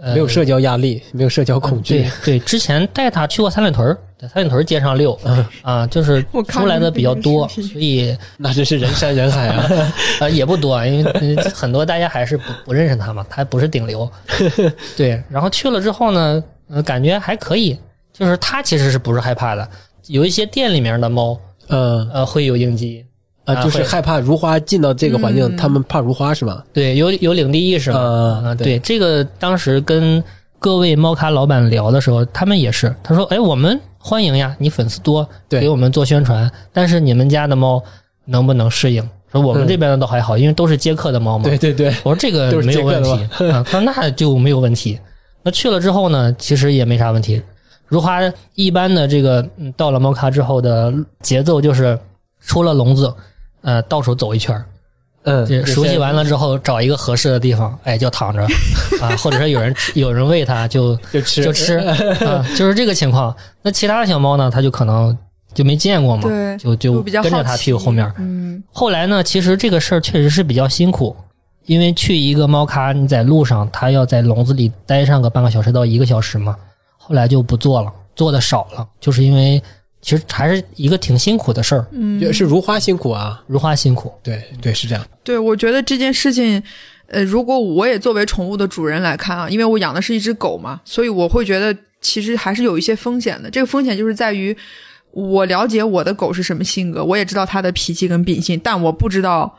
[0.01, 2.39] 呃，没有社交压力，没有社交恐惧对。
[2.39, 5.17] 对，之前带它去过三里屯儿，在三里屯儿街上溜，
[5.61, 9.69] 啊，就是出来的比较多，所以那真是人山人海啊！
[10.19, 14.11] 呃也不多，因为呃很多大家还是不不认识它嘛，它不是顶流。
[14.97, 17.77] 对，然后去了之后呢，呃，感觉还可以，
[18.11, 19.69] 就是它其实是不是害怕的，
[20.07, 23.05] 有一些店里面的猫，嗯呃，会有应激，
[23.45, 26.63] 啊，就是害怕如花进到这个环境，嗯他们怕如花是吧？
[26.71, 27.99] 对，有有领地意识嘛。
[27.99, 30.23] 啊啊，对对，这个当时跟
[30.59, 37.81] 各位猫咖老板聊的时候，他们也是，他说：“哎，我们欢迎呀，你粉丝多，给我们做宣传，但是你们家的猫
[38.25, 41.45] 能不能适应？”说我们嗯这边的倒还好，因为都是接客的猫嘛。
[41.45, 43.09] 对对对，我说这个没有问题
[43.49, 44.99] 啊，他说那就没有问题。
[45.41, 47.41] 那去了之后呢，其实也没啥问题。
[47.87, 48.19] 如花
[48.55, 51.97] 一般的这个嗯到了猫咖之后的节奏就是
[52.41, 53.11] 出了笼子，
[53.61, 54.65] 呃，到处走一圈儿
[55.23, 58.41] 嗯，这熟悉完了之后，找一个合适的地方，哎，就躺着
[58.99, 63.35] 啊，或者说有人有人喂它就 就吃就 吃啊，就是这个情况。
[63.61, 65.15] 那其他的小猫呢，它就可能
[65.53, 68.11] 就没见过嘛，对就就跟着它屁股后面。
[68.17, 71.15] 嗯后来呢，其实这个事儿确实是比较辛苦，
[71.65, 76.55] 因为去一个猫咖，你在路上，它要在笼子里待上个半个小时到一个小时嘛。
[76.97, 79.61] 后来就不做了，做的少了，就是因为
[80.01, 83.41] 其实还是一个挺辛苦的事儿，嗯，是如花辛苦啊。
[83.47, 84.11] 如花辛苦。
[84.23, 85.05] 对对，是这样。
[85.23, 86.61] 对，我觉得这件事情，
[87.07, 93.49] 呃，如果我也作为宠物的主人来看啊，因为我养的是一只狗嘛，所以我会觉得其实还是有一些风险的。
[93.49, 94.55] 这个风险就是在于，
[95.11, 99.57] 我了解我的狗是什么性格，我也知道它的脾气跟秉性，但我不知道。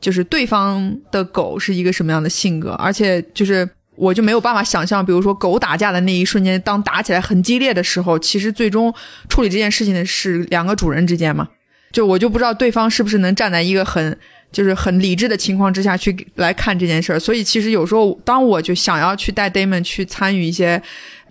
[0.00, 8.92] 就是对方的狗是一个什么样的性格，而且就是我就没有办法想象，比如说狗打架的那一瞬间，当打起来很激烈的时候，其实最终
[9.28, 11.48] 处理这件事情的是两个主人之间嘛，
[11.92, 14.16] 就我就不知道对方是不是能站在一个很
[14.50, 20.82] 就是很理智的情况之下去来看这件事儿，所以其实有时候当我就想要去带 Damon 去参与一些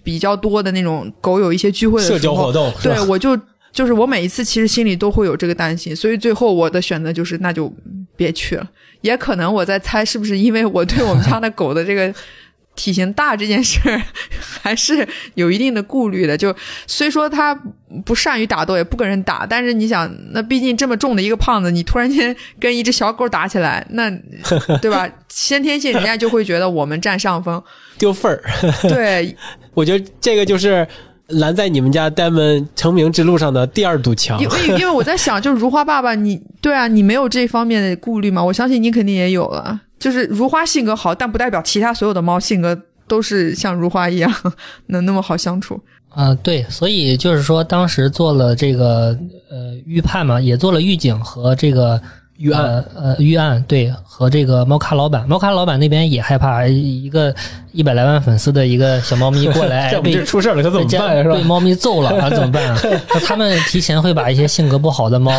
[0.03, 3.39] 比较多的那种狗友一些聚会的时候，社交活动对我就。
[3.73, 7.73] 就是我每一次其实心里都会有这个担心，所以最后我的选择就是那就
[8.15, 8.69] 别去了。
[9.01, 12.13] 也可能我在猜是不是因为我对我们家的狗的这个
[12.75, 14.01] 体型大这件事儿
[14.61, 16.37] 还是有一定的顾虑的。
[16.37, 16.55] 就
[16.87, 17.57] 虽说他
[18.05, 24.09] 不善于打斗，也不跟人打，但是你想，那毕竟这么重的一个胖子，你突然间跟一只小狗打起来，那
[24.81, 25.07] 对吧？
[25.29, 27.61] 先天性人家就会觉得我们占上风。
[27.97, 28.41] 丢份儿。
[28.89, 29.35] 对，
[29.73, 30.87] 我觉得这个就是
[31.27, 34.49] 拦在你们家 Diamond 成名之路上的第二堵墙因。
[34.49, 38.43] 为因为我在想，就是如花爸爸，你对啊，你没有这方面的顾虑吗？
[38.43, 39.79] 我相信你肯定也有了。
[40.03, 44.29] 就是如花性格好，但不代表其他所有的猫性格都是像如花一样
[44.87, 45.81] 能那么好相处。
[46.15, 49.17] 嗯、对，所以就是说，当时做了这个
[49.49, 52.01] 呃预判嘛，也做了预警和这个
[52.37, 57.33] 预案呃呃预案，对，和这个猫咖老板，猫咖老板那边也害怕一个
[57.71, 61.43] 一百来万粉丝的一个小猫咪过来 被出事了可怎么被家办是吧被？
[61.43, 62.77] 猫咪揍了啊，怎么办啊？
[63.25, 65.31] 他们提前会把一些性格不好的猫，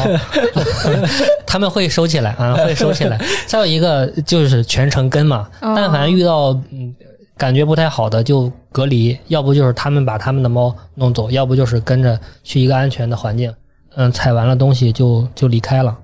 [1.44, 3.20] 他们会收起来啊，会收起来。
[3.46, 6.94] 再有一个就是全程跟嘛，哦但凡遇到嗯
[7.37, 13.52] 感觉不太好的就隔离，要不就是他们把他们的猫弄走，要不就是跟着去一个安全的环境，
[13.96, 15.96] 嗯，采完了东西就就离开了。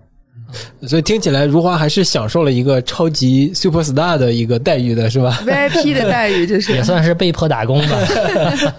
[0.86, 6.82] 所以听起来如花还是享受了一个超级 super star 的一个待遇的，是吧？VIP 的待遇，这 也。
[6.82, 7.98] 算是被迫打工吧。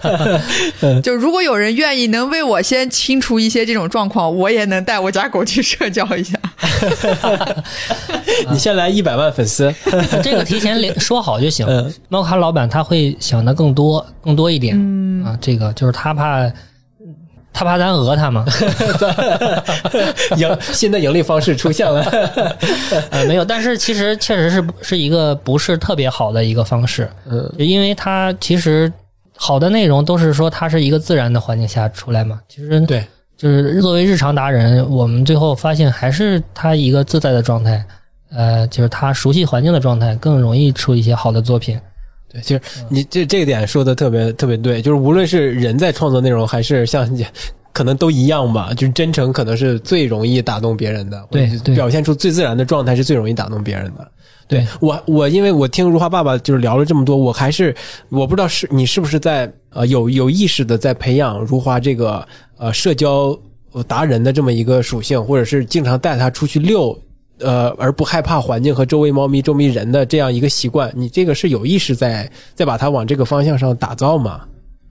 [1.02, 6.38] 就如果有人愿意能为我先清除一些这种状况，我也能带我家狗去社交一下。
[8.50, 9.72] 你先来一百万粉丝，
[10.22, 11.66] 这个提前说好就行。
[11.66, 16.50] 嗯猫咖老板他会想的更多更多一点、嗯，啊，这个就是他怕
[17.52, 18.44] 他怕咱讹他嘛。
[20.36, 22.02] 盈新的盈利方式出现了。
[23.10, 28.92] 呃， 没有，但是其实确实是是一个不是特别好的一个方式，嗯，因为它其实
[29.36, 32.40] 好的内容都是说它是一个自然的环境下出来嘛。
[32.48, 33.04] 其实对，
[33.36, 37.84] 就是作为日常达人，我们最后发现还是他一个自在的状态，
[38.34, 41.78] 呃，就是他熟悉环境的状态，更容易出一些好的作品。
[42.32, 47.26] 对，其实你这这个点说的特别特别对，就是无论是人在创作内容，还是像你，
[47.72, 48.72] 可能都一样吧。
[48.74, 54.10] 就是真诚可能是最容易打动别人的，对表现出最自然的状态是最容易打动别人的。
[54.48, 57.74] 对我我因为我听如花爸爸就是聊了这么多，我还是
[58.08, 63.38] 我不知道是你是不是在呃有有意识的在培养如花这个呃社交
[63.72, 66.98] 呃达人的这么一个属性，或者是经常带他出去遛。
[67.42, 74.42] 呃，而不害怕环境和周围猫咪、周围人的这样一个习惯，你这个是有意识在在把它往这个方向上打造吗？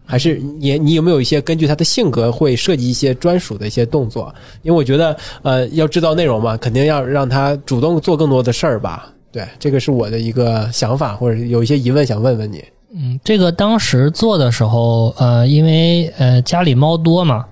[0.06, 4.34] 还是你你有没有一些根据它的性格会设计一些专属的一些动作？
[4.62, 9.14] 因为我觉得，呃，要制造内容嘛，肯定要让它主动做更多的事儿吧。
[9.32, 12.62] 对，这个是我的一个想法，或者有一些疑问想问问你。
[12.94, 17.46] 嗯，这个当时做的时候，呃，因为呃家里猫多嘛，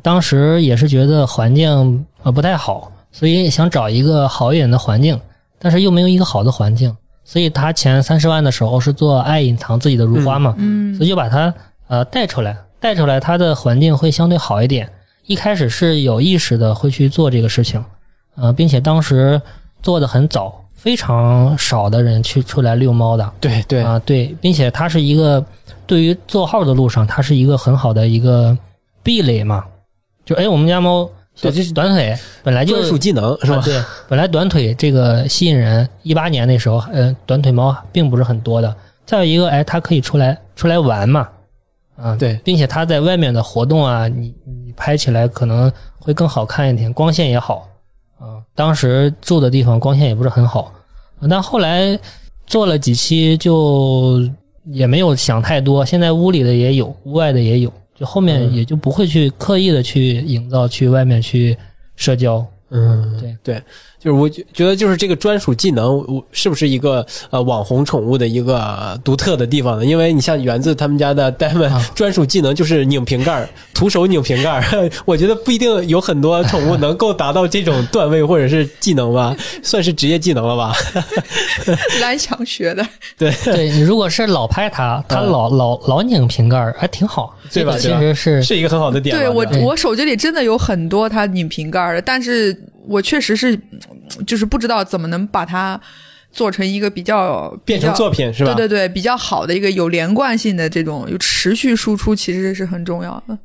[0.00, 5.18] 当时也是觉得环境呃不太好，所以想找一个好一点的环境，
[5.58, 11.54] 但是又没有一个好的环境，所以他前三十万的时候是做爱隐藏自己的如花嘛，嗯所以就把它
[11.88, 14.86] 呃带出来，带出来它的环境会相对好一点。
[15.24, 17.82] 一开始是有意识的会去做这个事情，
[18.34, 19.40] 呃，并且当时
[19.82, 25.42] 做的很早，非常少的人去出来遛猫的，对对，啊，对，并且它是一个
[25.86, 28.56] 对于做号的路上，它是一个很好的一个
[29.02, 29.64] 壁垒嘛。
[30.26, 31.08] 就哎，我们家猫
[31.40, 33.58] 对这是短腿，本来就专属技能是吧？
[33.58, 35.88] 啊对，本来短腿这个吸引人。
[36.02, 38.74] 一八年那时候，呃，短腿猫并不是很多的。
[39.04, 41.28] 再有一个，哎，它可以出来出来玩嘛，
[41.96, 47.68] 啊，对并且它在外面的活动啊，你你拍起来可能会更好看一点，光线也好
[48.18, 48.40] 啊。
[48.54, 50.72] 当时住的地方光线也不是很好，
[51.28, 51.98] 但后来
[52.46, 54.22] 做了几期就
[54.64, 55.84] 也没有想太多。
[55.84, 58.54] 现在屋里的也有，屋外的也有，就后面嗯。
[58.54, 61.56] 也就不会去刻意的去营造去外面去
[61.96, 62.44] 社交。
[62.70, 63.36] 嗯，对。
[63.42, 63.62] 对，
[64.06, 69.84] 就是我觉觉得就是这个专属技能，我是不是一个呃网红宠物的一个呃独特的地方呢？
[69.84, 74.62] 因为你像园子他们家的 Diamond、啊 专属技能就是拧瓶盖儿，徒手拧瓶盖儿。
[75.04, 80.72] 我觉得不一定有很多宠物能够达到这种段位或者是技能吧，算是职业技能了吧？
[82.00, 82.86] 蓝翔学的，
[83.18, 87.36] 对，对你如果是老拍它，它嗯老老老拧瓶盖儿，还挺好。
[87.52, 89.16] 对吧这个其实是是一个很好的点。
[89.16, 93.58] 对我我手机里真的有很多它拧瓶盖儿的，但是我确实是
[94.24, 95.80] 就是不知道怎么能把它
[96.30, 98.54] 做成一个比较变成作品是吧？
[98.54, 103.38] 对对对，比较好的一个有连贯性的这种有持续输出，其实是很重要的。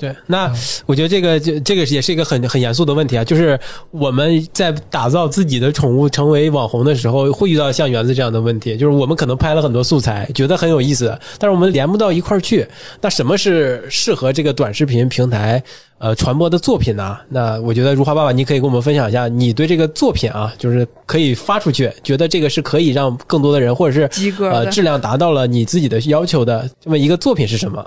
[0.00, 0.50] 对，那
[0.86, 12.66] 我觉得这个这这个也是一个很很严肃的问题啊，就是我们在打造自己的宠物成为网红的时候，会遇到像园子这样的问题，就是我们可能拍了很多素材，觉得很有意思，但是我们连不到一块儿去。
[13.02, 15.62] 那什么是适合这个短视频平台
[15.98, 17.18] 呃传播的作品呢？
[17.28, 27.84] 那我觉得如花爸爸，你可以跟我们分享一下你对这个作品啊，就是可以发出去，觉得这个是可以让更多的人，或者是呃质量达到了你自己的要求的这么一个作品是什么？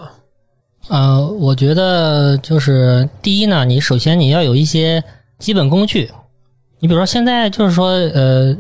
[0.90, 5.02] 呃，我觉得就是第一呢，你首先你要有一些
[5.40, 6.12] 基本工具，
[6.80, 8.56] 你比如说现在就是说，呃，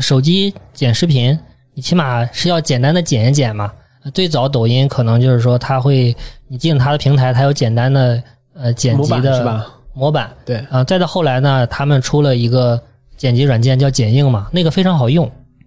[0.00, 1.36] 手机剪视频，
[1.74, 3.72] 你起码是要简单的剪一剪嘛。
[4.12, 6.14] 最早抖音可能就是说，它会
[6.46, 8.22] 你进它的平台，它有简单的
[8.54, 9.66] 呃剪辑的板是吧？
[9.94, 12.80] 模板对，啊、再到后来呢，他们出了一个
[13.16, 15.26] 剪辑软件叫剪映嘛，那个非常好用，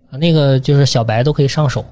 [0.09, 1.83] 啊那个就是小白都可以上手。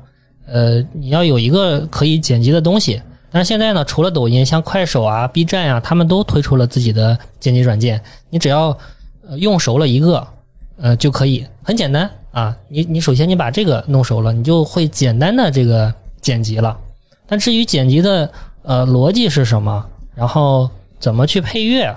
[0.45, 3.01] 呃，你要有一个可以剪辑的东西。
[3.35, 8.01] 但是现在呢，除了抖音，像快手啊、B 站啊、他们都推出了自己的剪辑软件。
[8.29, 8.67] 你只要
[9.27, 10.25] 呃用熟了一个，
[10.77, 12.55] 呃就可以，很简单啊。
[12.69, 16.77] 你你首先你把这个弄熟了，你就会简单的这个剪辑了。
[17.27, 18.31] 但至于剪辑的
[18.63, 21.93] 呃逻辑是什么，然后怎么去配乐，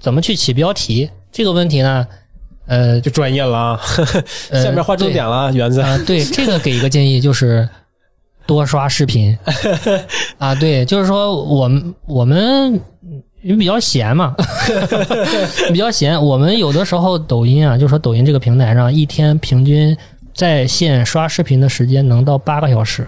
[0.00, 2.04] 怎么去起标题，这个问题呢，
[2.66, 3.80] 呃，就专业了啊，
[4.50, 5.82] 呃下面划重点了，园子。
[5.82, 7.68] 啊、对，这个给一个建议就是
[8.44, 9.38] 多刷视频
[10.40, 10.52] 啊。
[10.56, 12.72] 对，就是说我们我们
[13.42, 14.34] 因为比较闲嘛，
[15.72, 16.20] 比较闲。
[16.20, 19.96] 我们有的时候抖音啊，就说抖音这个平台上一天平均
[20.34, 23.06] 在线刷视频的时间能到八个小时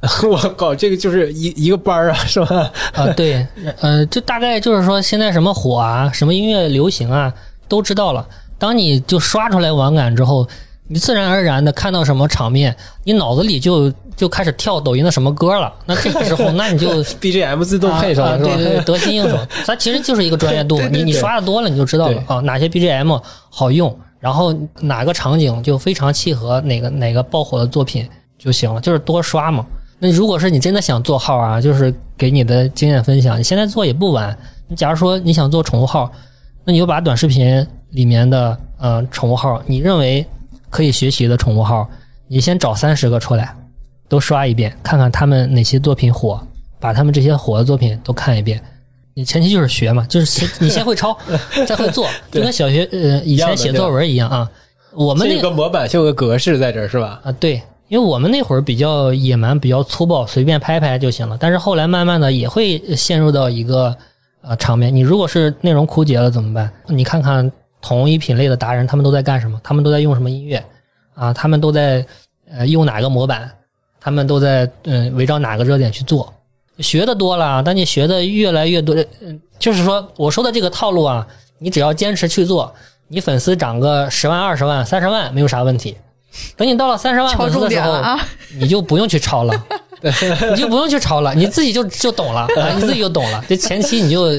[0.26, 2.72] 我靠，这个就是一一个班儿啊，是吧？
[2.94, 3.06] 啊。
[3.14, 3.46] 对，
[3.80, 7.32] 呃，就大概就是说现在什么火啊，什么音乐流行啊，
[7.68, 8.26] 都知道了。
[8.58, 10.48] 当你就刷出来网感之后，
[10.92, 12.74] 你自然而然的看到什么场面，
[13.04, 15.72] 你脑子里就就开始跳抖音的什么歌了。
[15.86, 18.56] 那这个时候，那你就 BGM 自动配上啊了，是吧？
[18.56, 19.38] 对对对，得心应手。
[19.64, 29.64] 它其实就是一个专业度， 对对你你刷的多了，你就知道了啊，哪些 BGM 好用，然后哪个场景就非常契合哪个哪个爆火的作品就行了，就是多刷嘛。
[30.00, 34.36] 那如果是你真的想做号啊，就是给你的经验分享，你现在做也不晚。
[34.66, 36.10] 你假如说你想做宠物号，
[36.64, 40.26] 那你就把短视频里面的呃宠物号，你认为
[40.70, 41.86] 可以学习的宠物号，
[42.28, 43.54] 你先找三十个出来，
[44.08, 46.40] 都刷一遍，看看他们哪些作品火，
[46.78, 48.62] 把他们这些火的作品都看一遍。
[49.12, 51.18] 你前期就是学嘛，就是先 你先会抄，
[51.66, 54.50] 再会做， 就跟小学呃以前写作文一样啊。
[54.92, 57.20] 我们那个模板，就有个格式在这儿，是吧？
[57.24, 61.36] 啊，对，因为我们那会儿比较野蛮，比较粗暴，随便拍拍就行了。
[61.38, 63.96] 但是后来慢慢的也会陷入到一个
[64.42, 64.94] 呃场面。
[64.94, 66.70] 你如果是内容枯竭了怎么办？
[66.86, 67.50] 你看看
[67.80, 69.60] 同一品类的达人，他们都在干什么？
[69.62, 70.64] 他们都在用什么音乐
[71.14, 71.32] 啊？
[71.32, 72.04] 他们都在
[72.50, 73.50] 呃用哪个模板？
[74.00, 76.32] 他们都在嗯、呃围绕哪个热点去做？
[76.78, 81.26] 学的多了，当你学的越来越多，嗯、就是说我说的这个套路啊，
[81.58, 82.74] 你只要坚持去做，
[83.08, 85.96] 你粉丝涨个十万、二十万、三十万没有啥问题。
[86.56, 88.28] 等你到了三十万粉丝的时候，点了啊！
[88.54, 89.66] 你就不用去抄了，
[90.52, 93.44] 你就不用去抄了，你自己就就懂了啊，你自己就懂了。
[93.48, 94.32] 这前期你就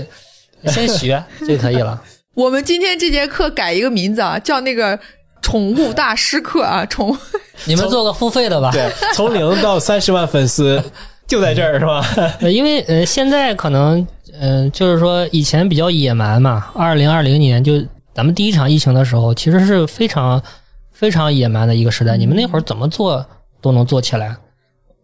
[0.67, 2.01] 先学就可以了。
[2.33, 4.97] 我们今天这节课改一个名字啊，叫那个
[5.41, 7.15] 宠物大师课啊， 宠
[7.65, 10.81] 你们做个付费的吧，对，从零到 三十万粉丝
[11.27, 12.01] 就在这儿，是吧？
[12.39, 13.99] 呃因为呃现在可能
[14.39, 17.73] 嗯、呃就是说以前比较野蛮嘛，二零二零年就
[18.15, 20.41] 咱们第一场疫情的时候，其实是非常
[20.91, 22.15] 非常野蛮的一个时代。
[22.15, 23.25] 你们那会儿怎么做
[23.61, 24.35] 都能做起来。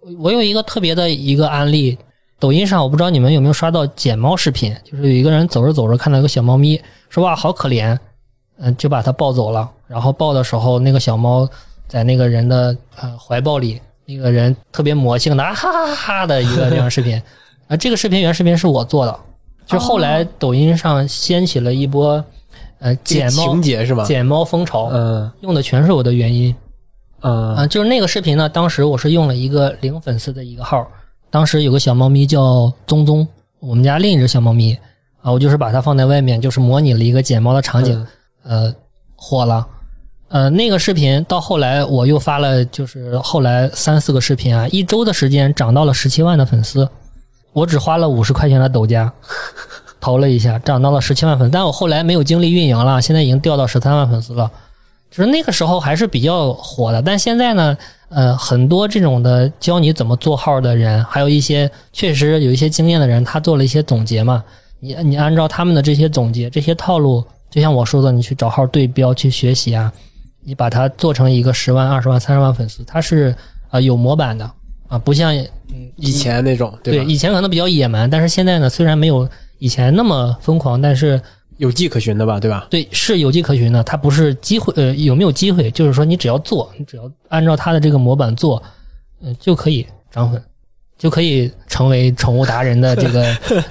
[0.02, 1.98] 我我有一个特别的一个案例，
[2.40, 6.80] 抖音上我不知道你们有没有刷到捡猫视频，就是有一个人走着走着看到一个小猫咪，
[7.10, 7.98] 说哇好可怜，
[8.60, 9.70] 嗯、就把它抱走了。
[9.88, 11.50] 然后抱的时候，那个小猫
[11.88, 17.22] 在那个人的呃怀抱里，那个人特别魔性的啊哈哈哈哈的一个这样视频。
[17.68, 19.20] 啊，这个视频原视频是我做的，
[19.66, 22.24] 就后来抖音上掀起了一波
[22.80, 24.06] 呃捡猫情节是吧？
[24.06, 26.56] 捡猫风潮，嗯用的全是我的原因。
[27.22, 30.88] 嗯啊，就是那个视频呢，当时我是用了一个零粉丝的一个号，
[31.30, 33.28] 当时有个小猫咪叫宗宗，
[33.60, 34.78] 我们家另一只小猫咪
[35.22, 38.06] 啊，我就是把它放在外面，就是模拟了一个捡猫的场景，
[38.44, 38.74] 呃，
[39.16, 39.68] 火了。
[40.30, 46.90] 呃，那个视频到后来我又发了，就是后来三四个视频啊，一周的时间涨到了十七万的粉丝，
[47.54, 49.12] 我只花了五十块钱的抖加，
[50.02, 54.52] 投了一下，涨到了十七万粉丝，但我后来没有精力运营了，现在已经掉到十三万粉丝了。
[55.10, 57.78] 就是那个时候还是比较火的，但现在呢，
[58.10, 64.44] 呃，很多这种的教你怎么做号的人，还有一些确实有一些经验的人，他做了一些总结嘛。
[64.80, 69.92] 你你按照他们的这些总结、这些套路就像我说的，你去找号对标去学习啊，
[70.44, 73.36] 你把它做成一个十万、二十万、三十万粉丝，它是
[73.72, 74.50] 呃有模板的
[74.88, 75.36] 啊，不像
[75.96, 77.04] 以前那种，对吧？
[77.06, 79.28] 以前可能比较野蛮，但是现在呢，虽然没有
[79.58, 81.20] 以前那么疯狂，但是
[81.58, 82.68] 有迹可循的吧，对吧？
[82.70, 83.84] 对是有迹可循的。
[83.84, 85.70] 它不是机会，呃，有没有机会？
[85.72, 88.62] 就是说你只要做，你只要按照它的这个模板做，
[89.22, 90.42] 嗯、就可以涨粉，
[90.98, 93.26] 就可以成为宠物达人的这个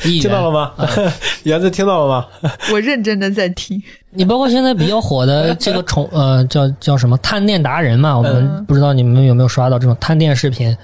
[0.04, 0.20] 意义。
[0.20, 0.72] 听到了吗？
[0.78, 1.12] 嗯
[1.44, 2.26] 园子听到了吗？
[2.72, 3.80] 我认真的在听。
[4.10, 10.76] 你包括现在比较火的这个宠呃叫叫什么探店达人嘛，我们嗯不知道你们有没有刷到这种探店视频，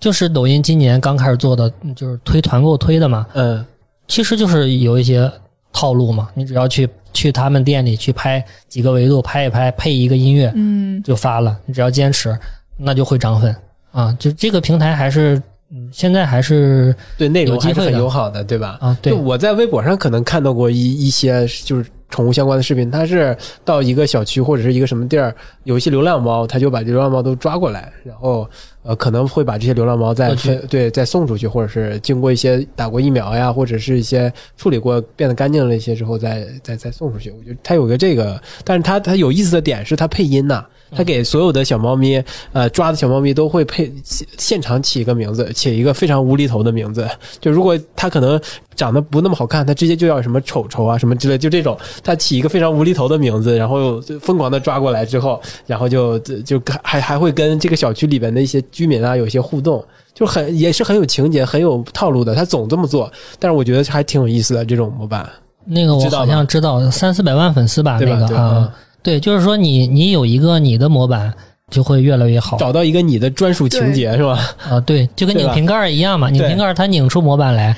[0.00, 3.64] 就是抖音今年刚开始做的，就是推团购推的嘛，嗯，
[4.08, 5.30] 其实就是有一些
[5.72, 12.36] 套路嘛，你只要去去他们店里去拍几个维度拍一拍，配一个音乐嗯，就发了，你只要坚持，
[12.76, 13.54] 那就会涨粉
[13.92, 14.16] 啊！
[14.18, 15.40] 就这个平台还是
[15.72, 18.78] 嗯现在还是对，内容还是很友好的，对吧？
[18.80, 28.48] 啊对就我在微博上可能看到过一一些就是宠物相关的视频，它是到一个小区或者是一个什么地儿，有一些流浪猫，它就把流浪猫都抓过来，然后
[28.82, 37.30] 呃可能会把这些流浪猫再去对再送出去，或者是经过一些打过疫苗呀，或者是一些处理过变得干净了一些之后再再再送出去。
[37.30, 42.22] 我觉得它有个这个，但是它它有意思的点是它配音呐、它给所有的小猫咪，
[42.52, 47.08] 呃，抓的小猫咪都会配现现场起一个名字，起一个非常无厘头的名字。
[47.40, 48.40] 就如果它可能
[48.74, 59.84] 长得不那么好看，它直接就叫什么丑丑啊什么之类，就这种，他起一个非常无厘头的名字，然后就疯狂的抓过来之后，然后就就就还还会跟这个小区里边的一些居民啊有一些互动，
[60.14, 62.34] 就很也是很有情节、很有套路的。
[62.34, 65.28] 他总这么做，但是我觉得还挺有意思的这种模板，
[65.64, 68.18] 那个我好知道吧像知道三四百万粉丝吧，对吧？
[68.20, 68.72] 那个啊
[69.02, 71.32] 对就是说你你有一个你的模板
[71.70, 74.38] 就会越来越好找到一个你的专属情节是吧？
[74.68, 77.76] 啊，对，就跟拧瓶盖儿一样嘛，拧瓶盖儿它拧出模板来，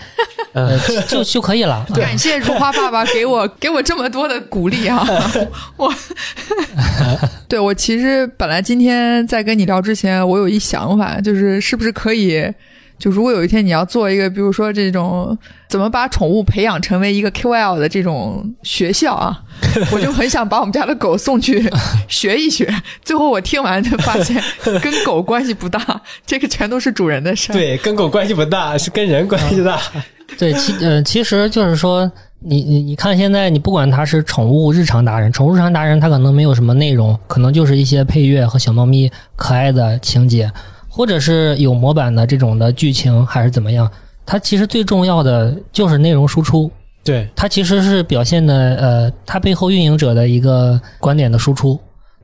[0.55, 1.75] 嗯呃，就就可以了。
[1.91, 5.07] 啊感谢如花爸爸给我给我这么多的鼓励啊！
[5.77, 5.93] 我，
[7.49, 12.43] 对我其实本来今天在跟你聊之前，我有一想法，就是是不是可以，
[13.03, 15.37] 就如果有一天你要做一个，比如说这种
[15.69, 19.43] 怎么把宠物培养成为一个 KOL 的这种学校啊，
[19.91, 21.69] 我就很想把我们家的狗送去
[22.07, 22.73] 学一学。
[23.05, 24.41] 最后我听完就发现
[24.81, 27.55] 跟狗关系不大，这个全都是主人的事儿。
[27.55, 29.81] 对，跟狗关系不大，是跟人关系大。
[30.39, 40.49] 对，其呃，其实就是说，你你你看，现在你不管它是宠物日常达人，宠物日常达人，它可能没有什么内容，可能就是一些配乐和小猫咪可爱的情节，
[40.95, 43.91] 或者是有模板的这种的剧情，还是怎么样。
[44.27, 46.71] 它其实最重要的就是内容输出，
[47.03, 51.81] 对，它其实是表现的呃，它背后运营者的一个观点的输出。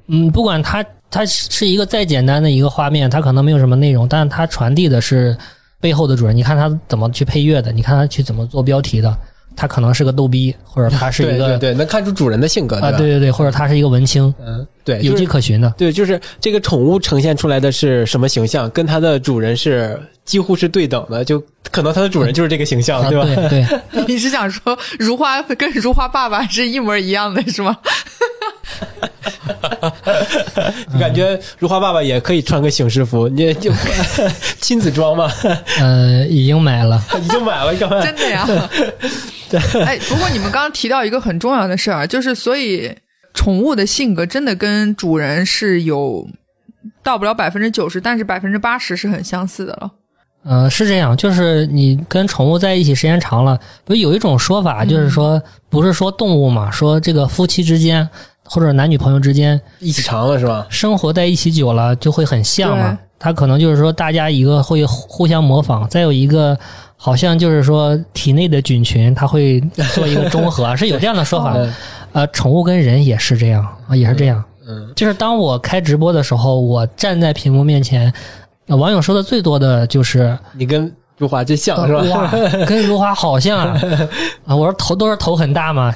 [0.09, 5.35] 嗯，不管它它是一个再简单的一个画面，它可能没有什么内容，但是它传递的是
[5.81, 6.37] 背后的主人。
[6.37, 9.16] 你看它怎么去配乐的，你看它去怎么做标题的，
[9.59, 15.74] 它可能是个逗逼，或者他是一个 对对对，能看出主人的性格，啊，对对对，或者他是一个文青，嗯，对，有就是迹可循的。
[15.76, 21.42] 对，就是这个宠物呈现出来的是什么形象，跟它的主人是几乎是对等的，就
[21.72, 23.24] 可能它的主人就是这个形象，啊，对吧？
[23.48, 27.76] 对对， 你是想说如花跟如花爸爸是一模一样的，是吗？
[29.48, 29.90] 哈哈
[30.54, 33.72] 哈感觉如花爸爸也可以穿个醒狮服，你就
[34.61, 35.32] 亲子装嘛，
[35.80, 37.02] 嗯，已经买了。
[37.20, 38.00] 已经买了干嘛？
[38.04, 38.46] 真的呀？
[39.84, 42.94] 哎，不过你们刚刚提到一个很重要的事儿，就是所以
[43.34, 46.26] 宠物的性格真的跟主人是有
[47.03, 49.90] 到不了百分之九十，但是百分之八十是很相似的了。
[50.44, 58.09] 呃，是这样，就是你跟宠物在一起时间长了，不是有一种说法，就是说不是说动物嘛，说这个夫妻之间
[58.44, 60.66] 或者男女朋友之间一起长了是吧？
[60.70, 62.99] 生活在一起久了就会很像嘛对。
[63.18, 66.57] 它可能就是说大家一个会互相模仿，再有一个
[67.01, 69.61] 好像就是说体内的菌群它会
[69.94, 71.55] 做一个中和，是有这样的说法。
[71.57, 71.72] 嗯
[72.12, 74.42] 呃，宠物跟人也是这样啊，也是这样。
[74.66, 78.12] 嗯，就是当我开直播的时候，我站在屏幕面前，
[78.66, 82.01] 呃网友说的最多的就是你跟如花真像是吧？
[82.03, 82.31] 哇，
[82.64, 83.79] 跟如花好像啊！
[84.47, 85.93] 啊，我说头都是头很大嘛，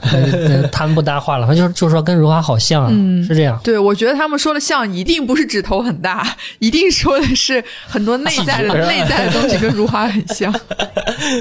[0.70, 3.58] 他们不搭话了，反正就是就是说跟如花好像啊，嗯是这样。
[3.62, 6.26] 对，我觉得他们说的像，一定不是指头很大，
[6.58, 10.52] 一定说的是很多内在的内在的东西跟如花很像。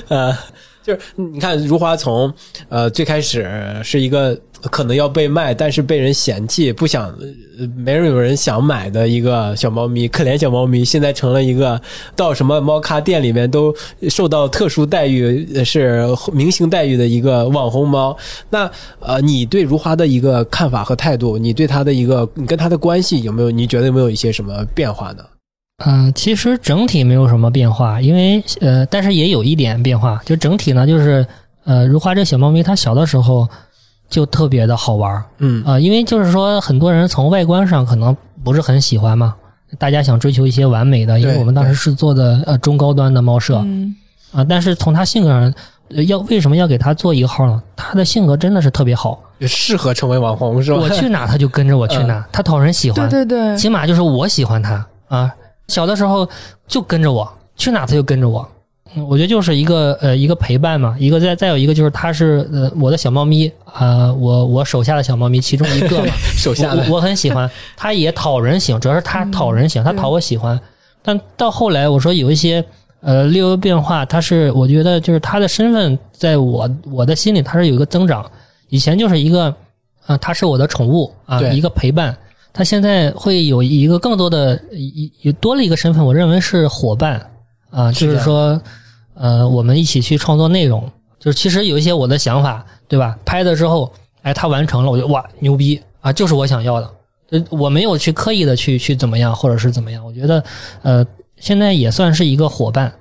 [0.08, 0.36] 呃，
[0.84, 2.34] 就是你看如花从
[2.70, 3.48] 呃最开始
[3.84, 7.14] 是一个可能要被卖，但是被人嫌弃，不想
[7.76, 11.80] 没人有人想买的一个小猫咪，可怜小猫咪，现在成了一个
[12.16, 13.76] 到什么猫咖店里面都
[14.10, 18.16] 受到特殊待遇，是明星待遇的一个网红猫。
[18.50, 18.70] 那
[19.00, 23.50] 呃，你对如花的一个看法和态度，你对它的一个你跟它的关系有没有？
[23.52, 25.24] 你觉得有没有一些什么变化呢？
[25.86, 31.26] 嗯、其实整体没有什么变化，因为呃，但是也有一点变化，就整体呢，就是
[31.64, 33.48] 呃，如花这小猫咪它小的时候，
[34.10, 35.24] 就特别的好玩儿。
[35.40, 35.64] 嗯。
[35.64, 39.36] 啊、因为就是说很多人从外观上可能不是很喜欢嘛，
[39.78, 43.58] 大家想追求一些完美的，因为我们当时是做的呃中高端的猫舍。
[43.58, 43.96] 啊、嗯
[44.48, 45.54] 但是从它性格上，
[45.90, 47.62] 呃要为什么要给他做一个号呢？
[47.76, 50.78] 他的性格真的是特别好，就适合成为网红是吧？
[50.78, 55.30] 我去哪他就跟着我去哪， 他讨人喜欢，对对对，起码就是我喜欢他啊。
[55.72, 56.28] 小的时候
[56.68, 58.48] 就跟着我，去哪他就跟着我。
[58.94, 70.60] 嗯我觉得就是一个呃一个陪伴嘛，一个再再有一个就是它是呃我的小猫咪啊、我我手下的小猫咪其中一个嘛， 手下的我我很喜欢， 它也讨人喜欢，主要是它讨人喜欢，他对讨我喜欢。
[71.02, 72.62] 但到后来我说有一些
[73.00, 78.30] 呃略有变化，它是我觉得就是它的身份在我我的心里它是有一个增长，
[78.68, 79.56] 以前就是一个
[80.08, 82.14] 呃它是我的宠物啊对一个陪伴，
[82.54, 87.26] 他现在会有一个更多的一有多了一个身份，我认为是伙伴
[87.70, 88.62] 啊，就是说
[89.14, 90.90] 呃我们一起去创作内容，
[91.20, 93.18] 就是其实有一些我的想法，对吧？
[93.24, 93.92] 拍的之后，
[94.22, 96.92] 哎，他完成了，我就哇牛逼啊，就是我想要的。
[97.30, 100.06] 呃，我没有去刻意的去去怎么样，或者是怎么样。
[100.06, 100.44] 我觉得，
[100.82, 101.06] 呃，
[101.38, 102.92] 现在也算是一个伙伴。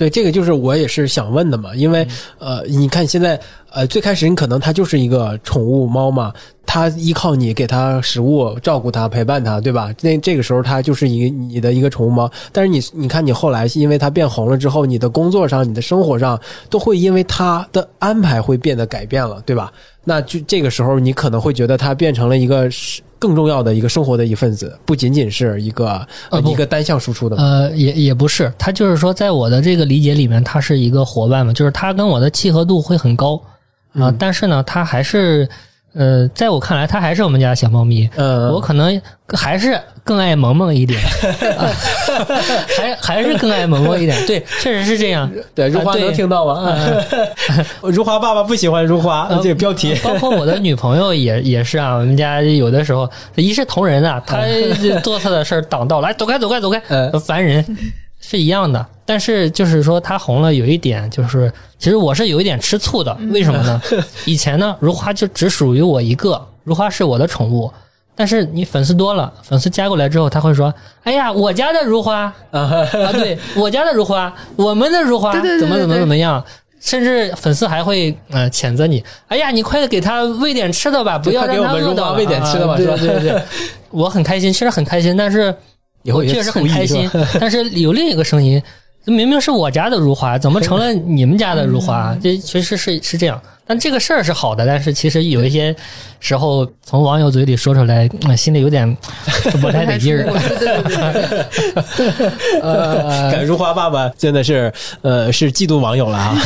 [0.00, 3.38] 对，这个就是我也是想问的嘛，因为呃，你看现在
[3.70, 6.32] 呃，最开始你可能它就是一个宠物猫嘛，
[6.64, 9.92] 它依靠你给它食物、照顾它、陪伴它，对吧？
[10.00, 12.32] 那这个时候它就是一个你的一个宠物猫。
[12.50, 16.40] 但是你你看你后来因为它变红了之后，你的工作上、你的生活上
[16.70, 19.70] 都会因为它的安排会变得改变了，对吧？
[20.02, 27.36] 那就这个时候你可能会觉得它变成了一个是更重要的一个生活的一份子，不仅仅是一个、呃一个单向输出的。
[27.36, 33.36] 呃，也也不是，他就是说，在我的这个理解里面，他是一个伙伴嘛，就是他跟我的契合度会很高。
[33.92, 34.16] 啊、嗯。
[34.18, 35.48] 但是呢，他还是
[35.92, 38.08] 呃，在我看来，它还是我们家小猫咪。
[38.16, 41.00] 嗯，我可能还是更爱萌萌一点，
[41.58, 41.66] 啊、
[42.78, 44.26] 还 还是更爱萌萌一点。
[44.26, 45.30] 对，确实是这样。
[45.54, 46.72] 对，如花能听到吗？
[47.82, 49.94] 如花爸爸不喜欢如花，呃这个标题。
[50.02, 54.38] 包括我的女朋友也也是啊，我们家有的时候一视同仁啊，她
[55.02, 57.64] 做她的事儿挡道，来走开走开走开，嗯烦人，
[58.20, 58.86] 是一样的。
[59.04, 63.82] 但是就是说它红了，有一点就是，其实我是有一点吃醋的，为什么呢？
[64.24, 67.72] 以前呢，如花就只属于我一个，如花是我的宠物。
[68.14, 70.72] 但是你粉丝多了，粉丝加过来之后，他会说
[71.04, 76.44] ：“哎呀，我家的如花 啊，对我家的如花，我们的如花怎么怎么怎么样。”
[76.80, 83.42] 甚至粉丝还会呃谴责你，哎呀，你快给他喂点吃的吧，不要给我们如花让他饿到喂点吃的吧啊是吧对对对，
[83.90, 85.54] 我很开心，其实很开心，但是
[86.02, 88.62] 也我确实很开心，但是有另一个声音，
[89.04, 92.16] 明明是我家的如花，怎么成了你们家的如花？
[92.22, 95.74] 这其实是是这样，但这个事儿是好的，但是其实有一些
[96.20, 98.96] 时候从网友嘴里说出来，嗯心里有点
[99.60, 100.24] 不太得劲儿。
[103.30, 104.72] 感 如花爸爸真的是
[105.02, 106.36] 呃是嫉妒网友了啊。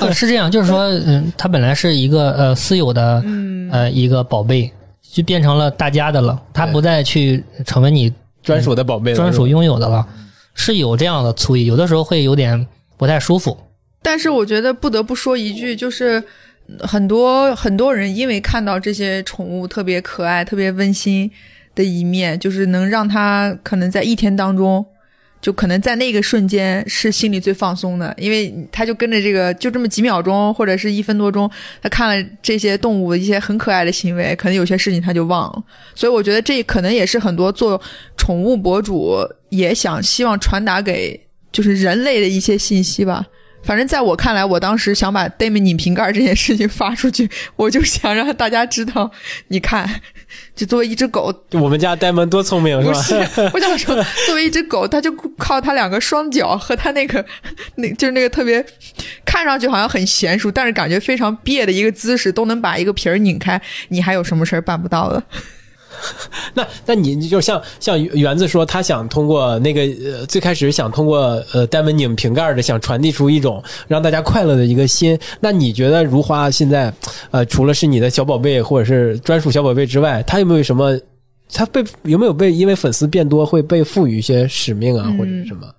[0.00, 4.70] 呃是这样，就是说，嗯，他本来是一个呃私有的嗯，呃一个宝贝，
[5.12, 8.12] 就变成了大家的了，他不再去成为你
[8.46, 10.06] 专属的宝贝了，专属拥有的了，
[10.54, 12.66] 是有这样的醋意，有的时候会有点
[12.96, 13.58] 不太舒服。
[14.00, 16.22] 但是我觉得不得不说一句，就是
[16.80, 21.28] 很多很多人因为看到这些宠物特别可爱、特别温馨
[21.74, 24.86] 的一面，就是能让他可能在一天当中。
[25.40, 31.48] 就可能在那个瞬间是心里最放松的，因为他就跟着这个就这么几秒钟或者是一分多钟，
[31.80, 35.64] 他看了这些动物一些很可爱的行为，可能有些事情他就忘了。
[35.94, 37.80] 所以我觉得这可能也是很多做
[38.16, 39.18] 宠物博主
[39.50, 41.20] 也想希望传达给
[41.52, 43.24] 就是人类的一些信息吧。
[43.66, 49.10] 反正在我看来，我当时想把 Damon 拧瓶盖这件事情发出去， 我就想让大家知道，
[49.48, 50.00] 你看，
[50.54, 53.26] 就作为一只狗，我们家呆萌多聪明不是吧？
[53.26, 57.24] 是， 我想说，作为一只狗，它就靠它两个双脚和它那个，
[57.74, 58.64] 那就是那个特别
[59.24, 65.22] 看上去好像很娴熟，但是感觉非常别的一个姿势，都能把一个皮儿拧开，你还有什么事儿办不到的？
[66.54, 75.18] 那那你就像像园子说，他想通过那个呃最开始想通过呃单门拧瓶盖的，想传递出一种让大家快乐的一个心。
[75.40, 76.92] 那你觉得如花现在
[77.30, 80.98] 呃除了是你的小宝贝或者是专属小宝贝之外，他有没有什么？
[81.52, 85.60] 他被有没有被因为粉丝变多会被赋予一些使命啊，嗯或者是什么？
[85.64, 85.74] 嗯，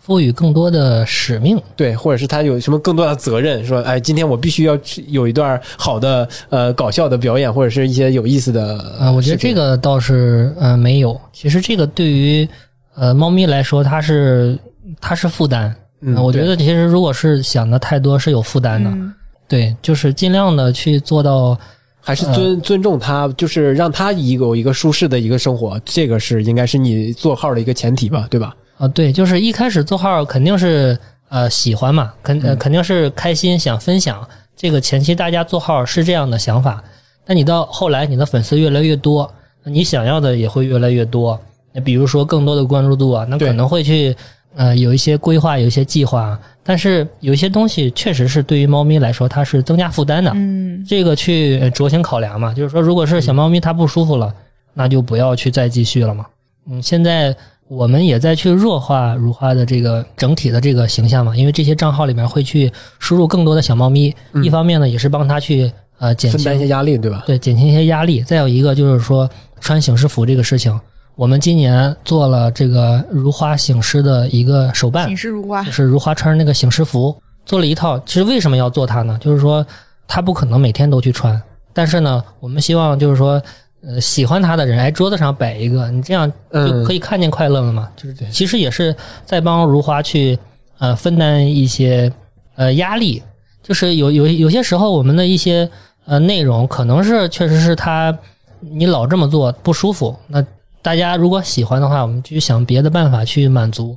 [0.00, 1.60] 赋予更多的使命。
[1.76, 11.20] 对，或者是他有什么更多的责任，说哎，今天我必须要去有一段好的呃搞笑的表演，或者是一些有意思的啊、我觉得这个倒是呃没有。
[11.32, 12.48] 其实这个对于
[12.94, 14.58] 呃猫咪来说，它是
[15.00, 15.74] 它是负担。
[16.00, 18.90] 嗯呃我觉得其实如果是想的太多，是有负担的。
[18.90, 19.12] 嗯
[19.48, 21.58] 对，就是尽量的去做到。
[22.04, 28.52] 还是尊、尊重他，就是让他一个有一个舒适的一个生活，这个是应该是你做号的一个前提吧，对吧？
[28.82, 36.82] 啊，对，就是一开始做号肯定是呃喜欢嘛，肯呃肯定是开心想分享，这个前期大家做号是这样的想法，
[37.24, 41.40] 那你到后来你的粉丝越来越多，你想要的也会越来越多。
[41.72, 44.16] 那比如说更多的关注度啊，那可能会去
[44.56, 50.32] 呃有一些规划，有一些计划，但是有一些东西确实是对于猫咪来说它是增加负担的。
[50.34, 54.34] 嗯，这个去酌情考量嘛，就是说，如果是小猫咪它不舒服了，
[54.74, 56.26] 那就不要去再继续了嘛。
[56.68, 57.34] 嗯，现在
[57.68, 67.22] 我们也在去弱化如花的这个整体的这个形象嘛，因为这些账号里面会去输入更多的小猫咪，一方面呢也是帮它去呃减分担一些压力，对吧？
[67.26, 69.28] 对减轻一些压力，再有一个就是说
[69.60, 70.78] 穿醒狮服这个事情，
[71.14, 77.98] 我们今年做了这个如花醒狮的一个手办醒，狮如花就，是如花穿那个醒狮服，做了一套。
[78.00, 79.18] 其实为什么要做它呢？
[79.20, 79.66] 就是说
[80.06, 81.40] 它不可能每天都去穿，
[81.72, 83.40] 但是呢，我们希望就是说，
[83.84, 87.90] 呃，喜欢他的人，哎，桌子上摆一个，你这样就嗯可以看见快乐了嘛。
[87.96, 88.94] 就是对其实也是
[89.26, 90.38] 在帮如花去
[90.78, 92.12] 呃分担一些
[92.54, 93.22] 呃压力，
[93.62, 95.68] 就是有有有些时候我们的一些
[96.04, 98.16] 呃内容可能是确实是他
[98.60, 100.44] 你老这么做不舒服，那
[100.80, 103.96] 大家如果喜欢的话，我们就想别的办法去满足。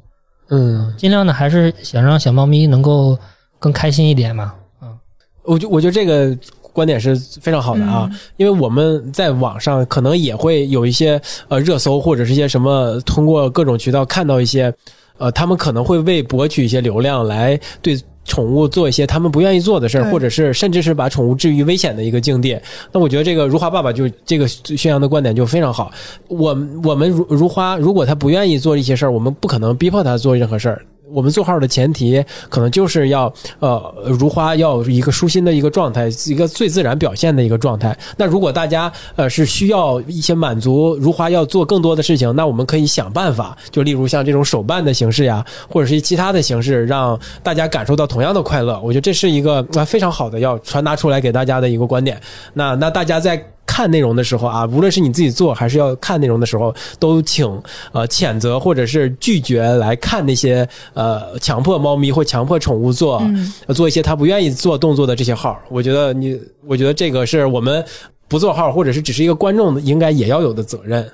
[0.50, 3.18] 嗯，尽量呢还是想让小猫咪能够
[3.60, 4.54] 更开心一点嘛。
[4.82, 4.98] 嗯，
[5.44, 6.36] 我就我觉得这个
[6.76, 14.72] 观点是非常好的啊，因为我们在网上可能也会有一些呃热搜或者是一些什么，通过各种渠道看到一些，
[15.18, 17.98] 呃，他们可能会为博取一些流量来对。
[18.28, 22.60] 宠物做一些他们不愿意做的事儿，或者是甚至是把宠物置于危险的一个境地。
[22.92, 25.92] 那我觉得这个如花爸爸就这个宣扬的观点就非常好。
[26.28, 30.82] 我我们如如花，如果他不愿意做一些事儿，我们不可能逼迫他做任何事儿。
[31.16, 37.98] 我们做号的前提可能就是要呃，如花要一个舒心的一个状态，一个最自然表现的一个状态。
[38.18, 48.78] 那如果大家呃是需要一些满足，如花要做更多的事情，那我们可以想办法，就例如像这种手办的形式呀，或者是其他的形式，让大家感受到同样的快乐。
[48.82, 52.20] 我觉得这是一个、非常好的要传达出来给大家的一个观点。
[52.54, 53.42] 那那大家在。
[53.66, 57.46] 看内容的时候啊，无论是你自己做还是要看内容的时候，都请
[57.92, 63.22] 呃谴责或者是拒绝来看那些呃强迫猫咪或强迫宠物做、
[63.74, 65.60] 做一些他不愿意做动作的这些号。
[65.70, 67.84] 我觉得你，我觉得这个是我们
[68.28, 71.10] 不做号或者是只是一个观众应该也要有的责任。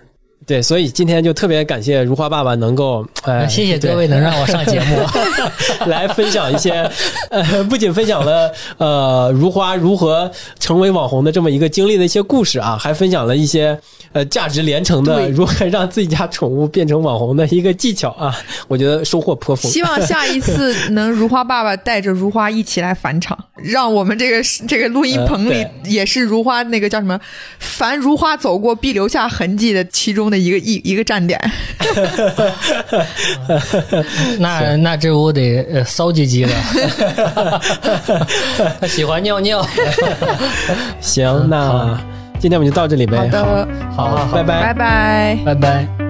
[0.45, 4.97] 对，所以今天就特别感谢如花爸爸能够， 呃，谢谢各位能让我上节目。
[5.85, 6.89] 来分享一些，
[7.29, 10.29] 呃，不仅分享了呃如花如何
[10.59, 13.79] 成为网红的这么一个经历的一些故事啊，还分享了一些
[14.13, 18.35] 呃价值连城的如何让自己家宠物变成网红的一个技巧啊，
[18.67, 19.71] 我觉得收获颇丰。
[19.71, 27.19] 希望下一次 能如花爸爸带着如花一起来返场，让我们这个这个录音棚里呃也是如花那个叫什么，
[27.59, 31.39] 凡如花走过必留下痕迹的其中的一个一一个站点。
[34.39, 36.51] 那那这我得呃骚唧唧的，
[38.79, 39.65] 他喜欢尿尿。
[40.99, 41.99] 行，那
[42.41, 43.17] 今天我们就到这里呗。
[43.17, 45.39] 好的，好好好，拜拜拜拜。
[45.45, 46.00] 拜拜。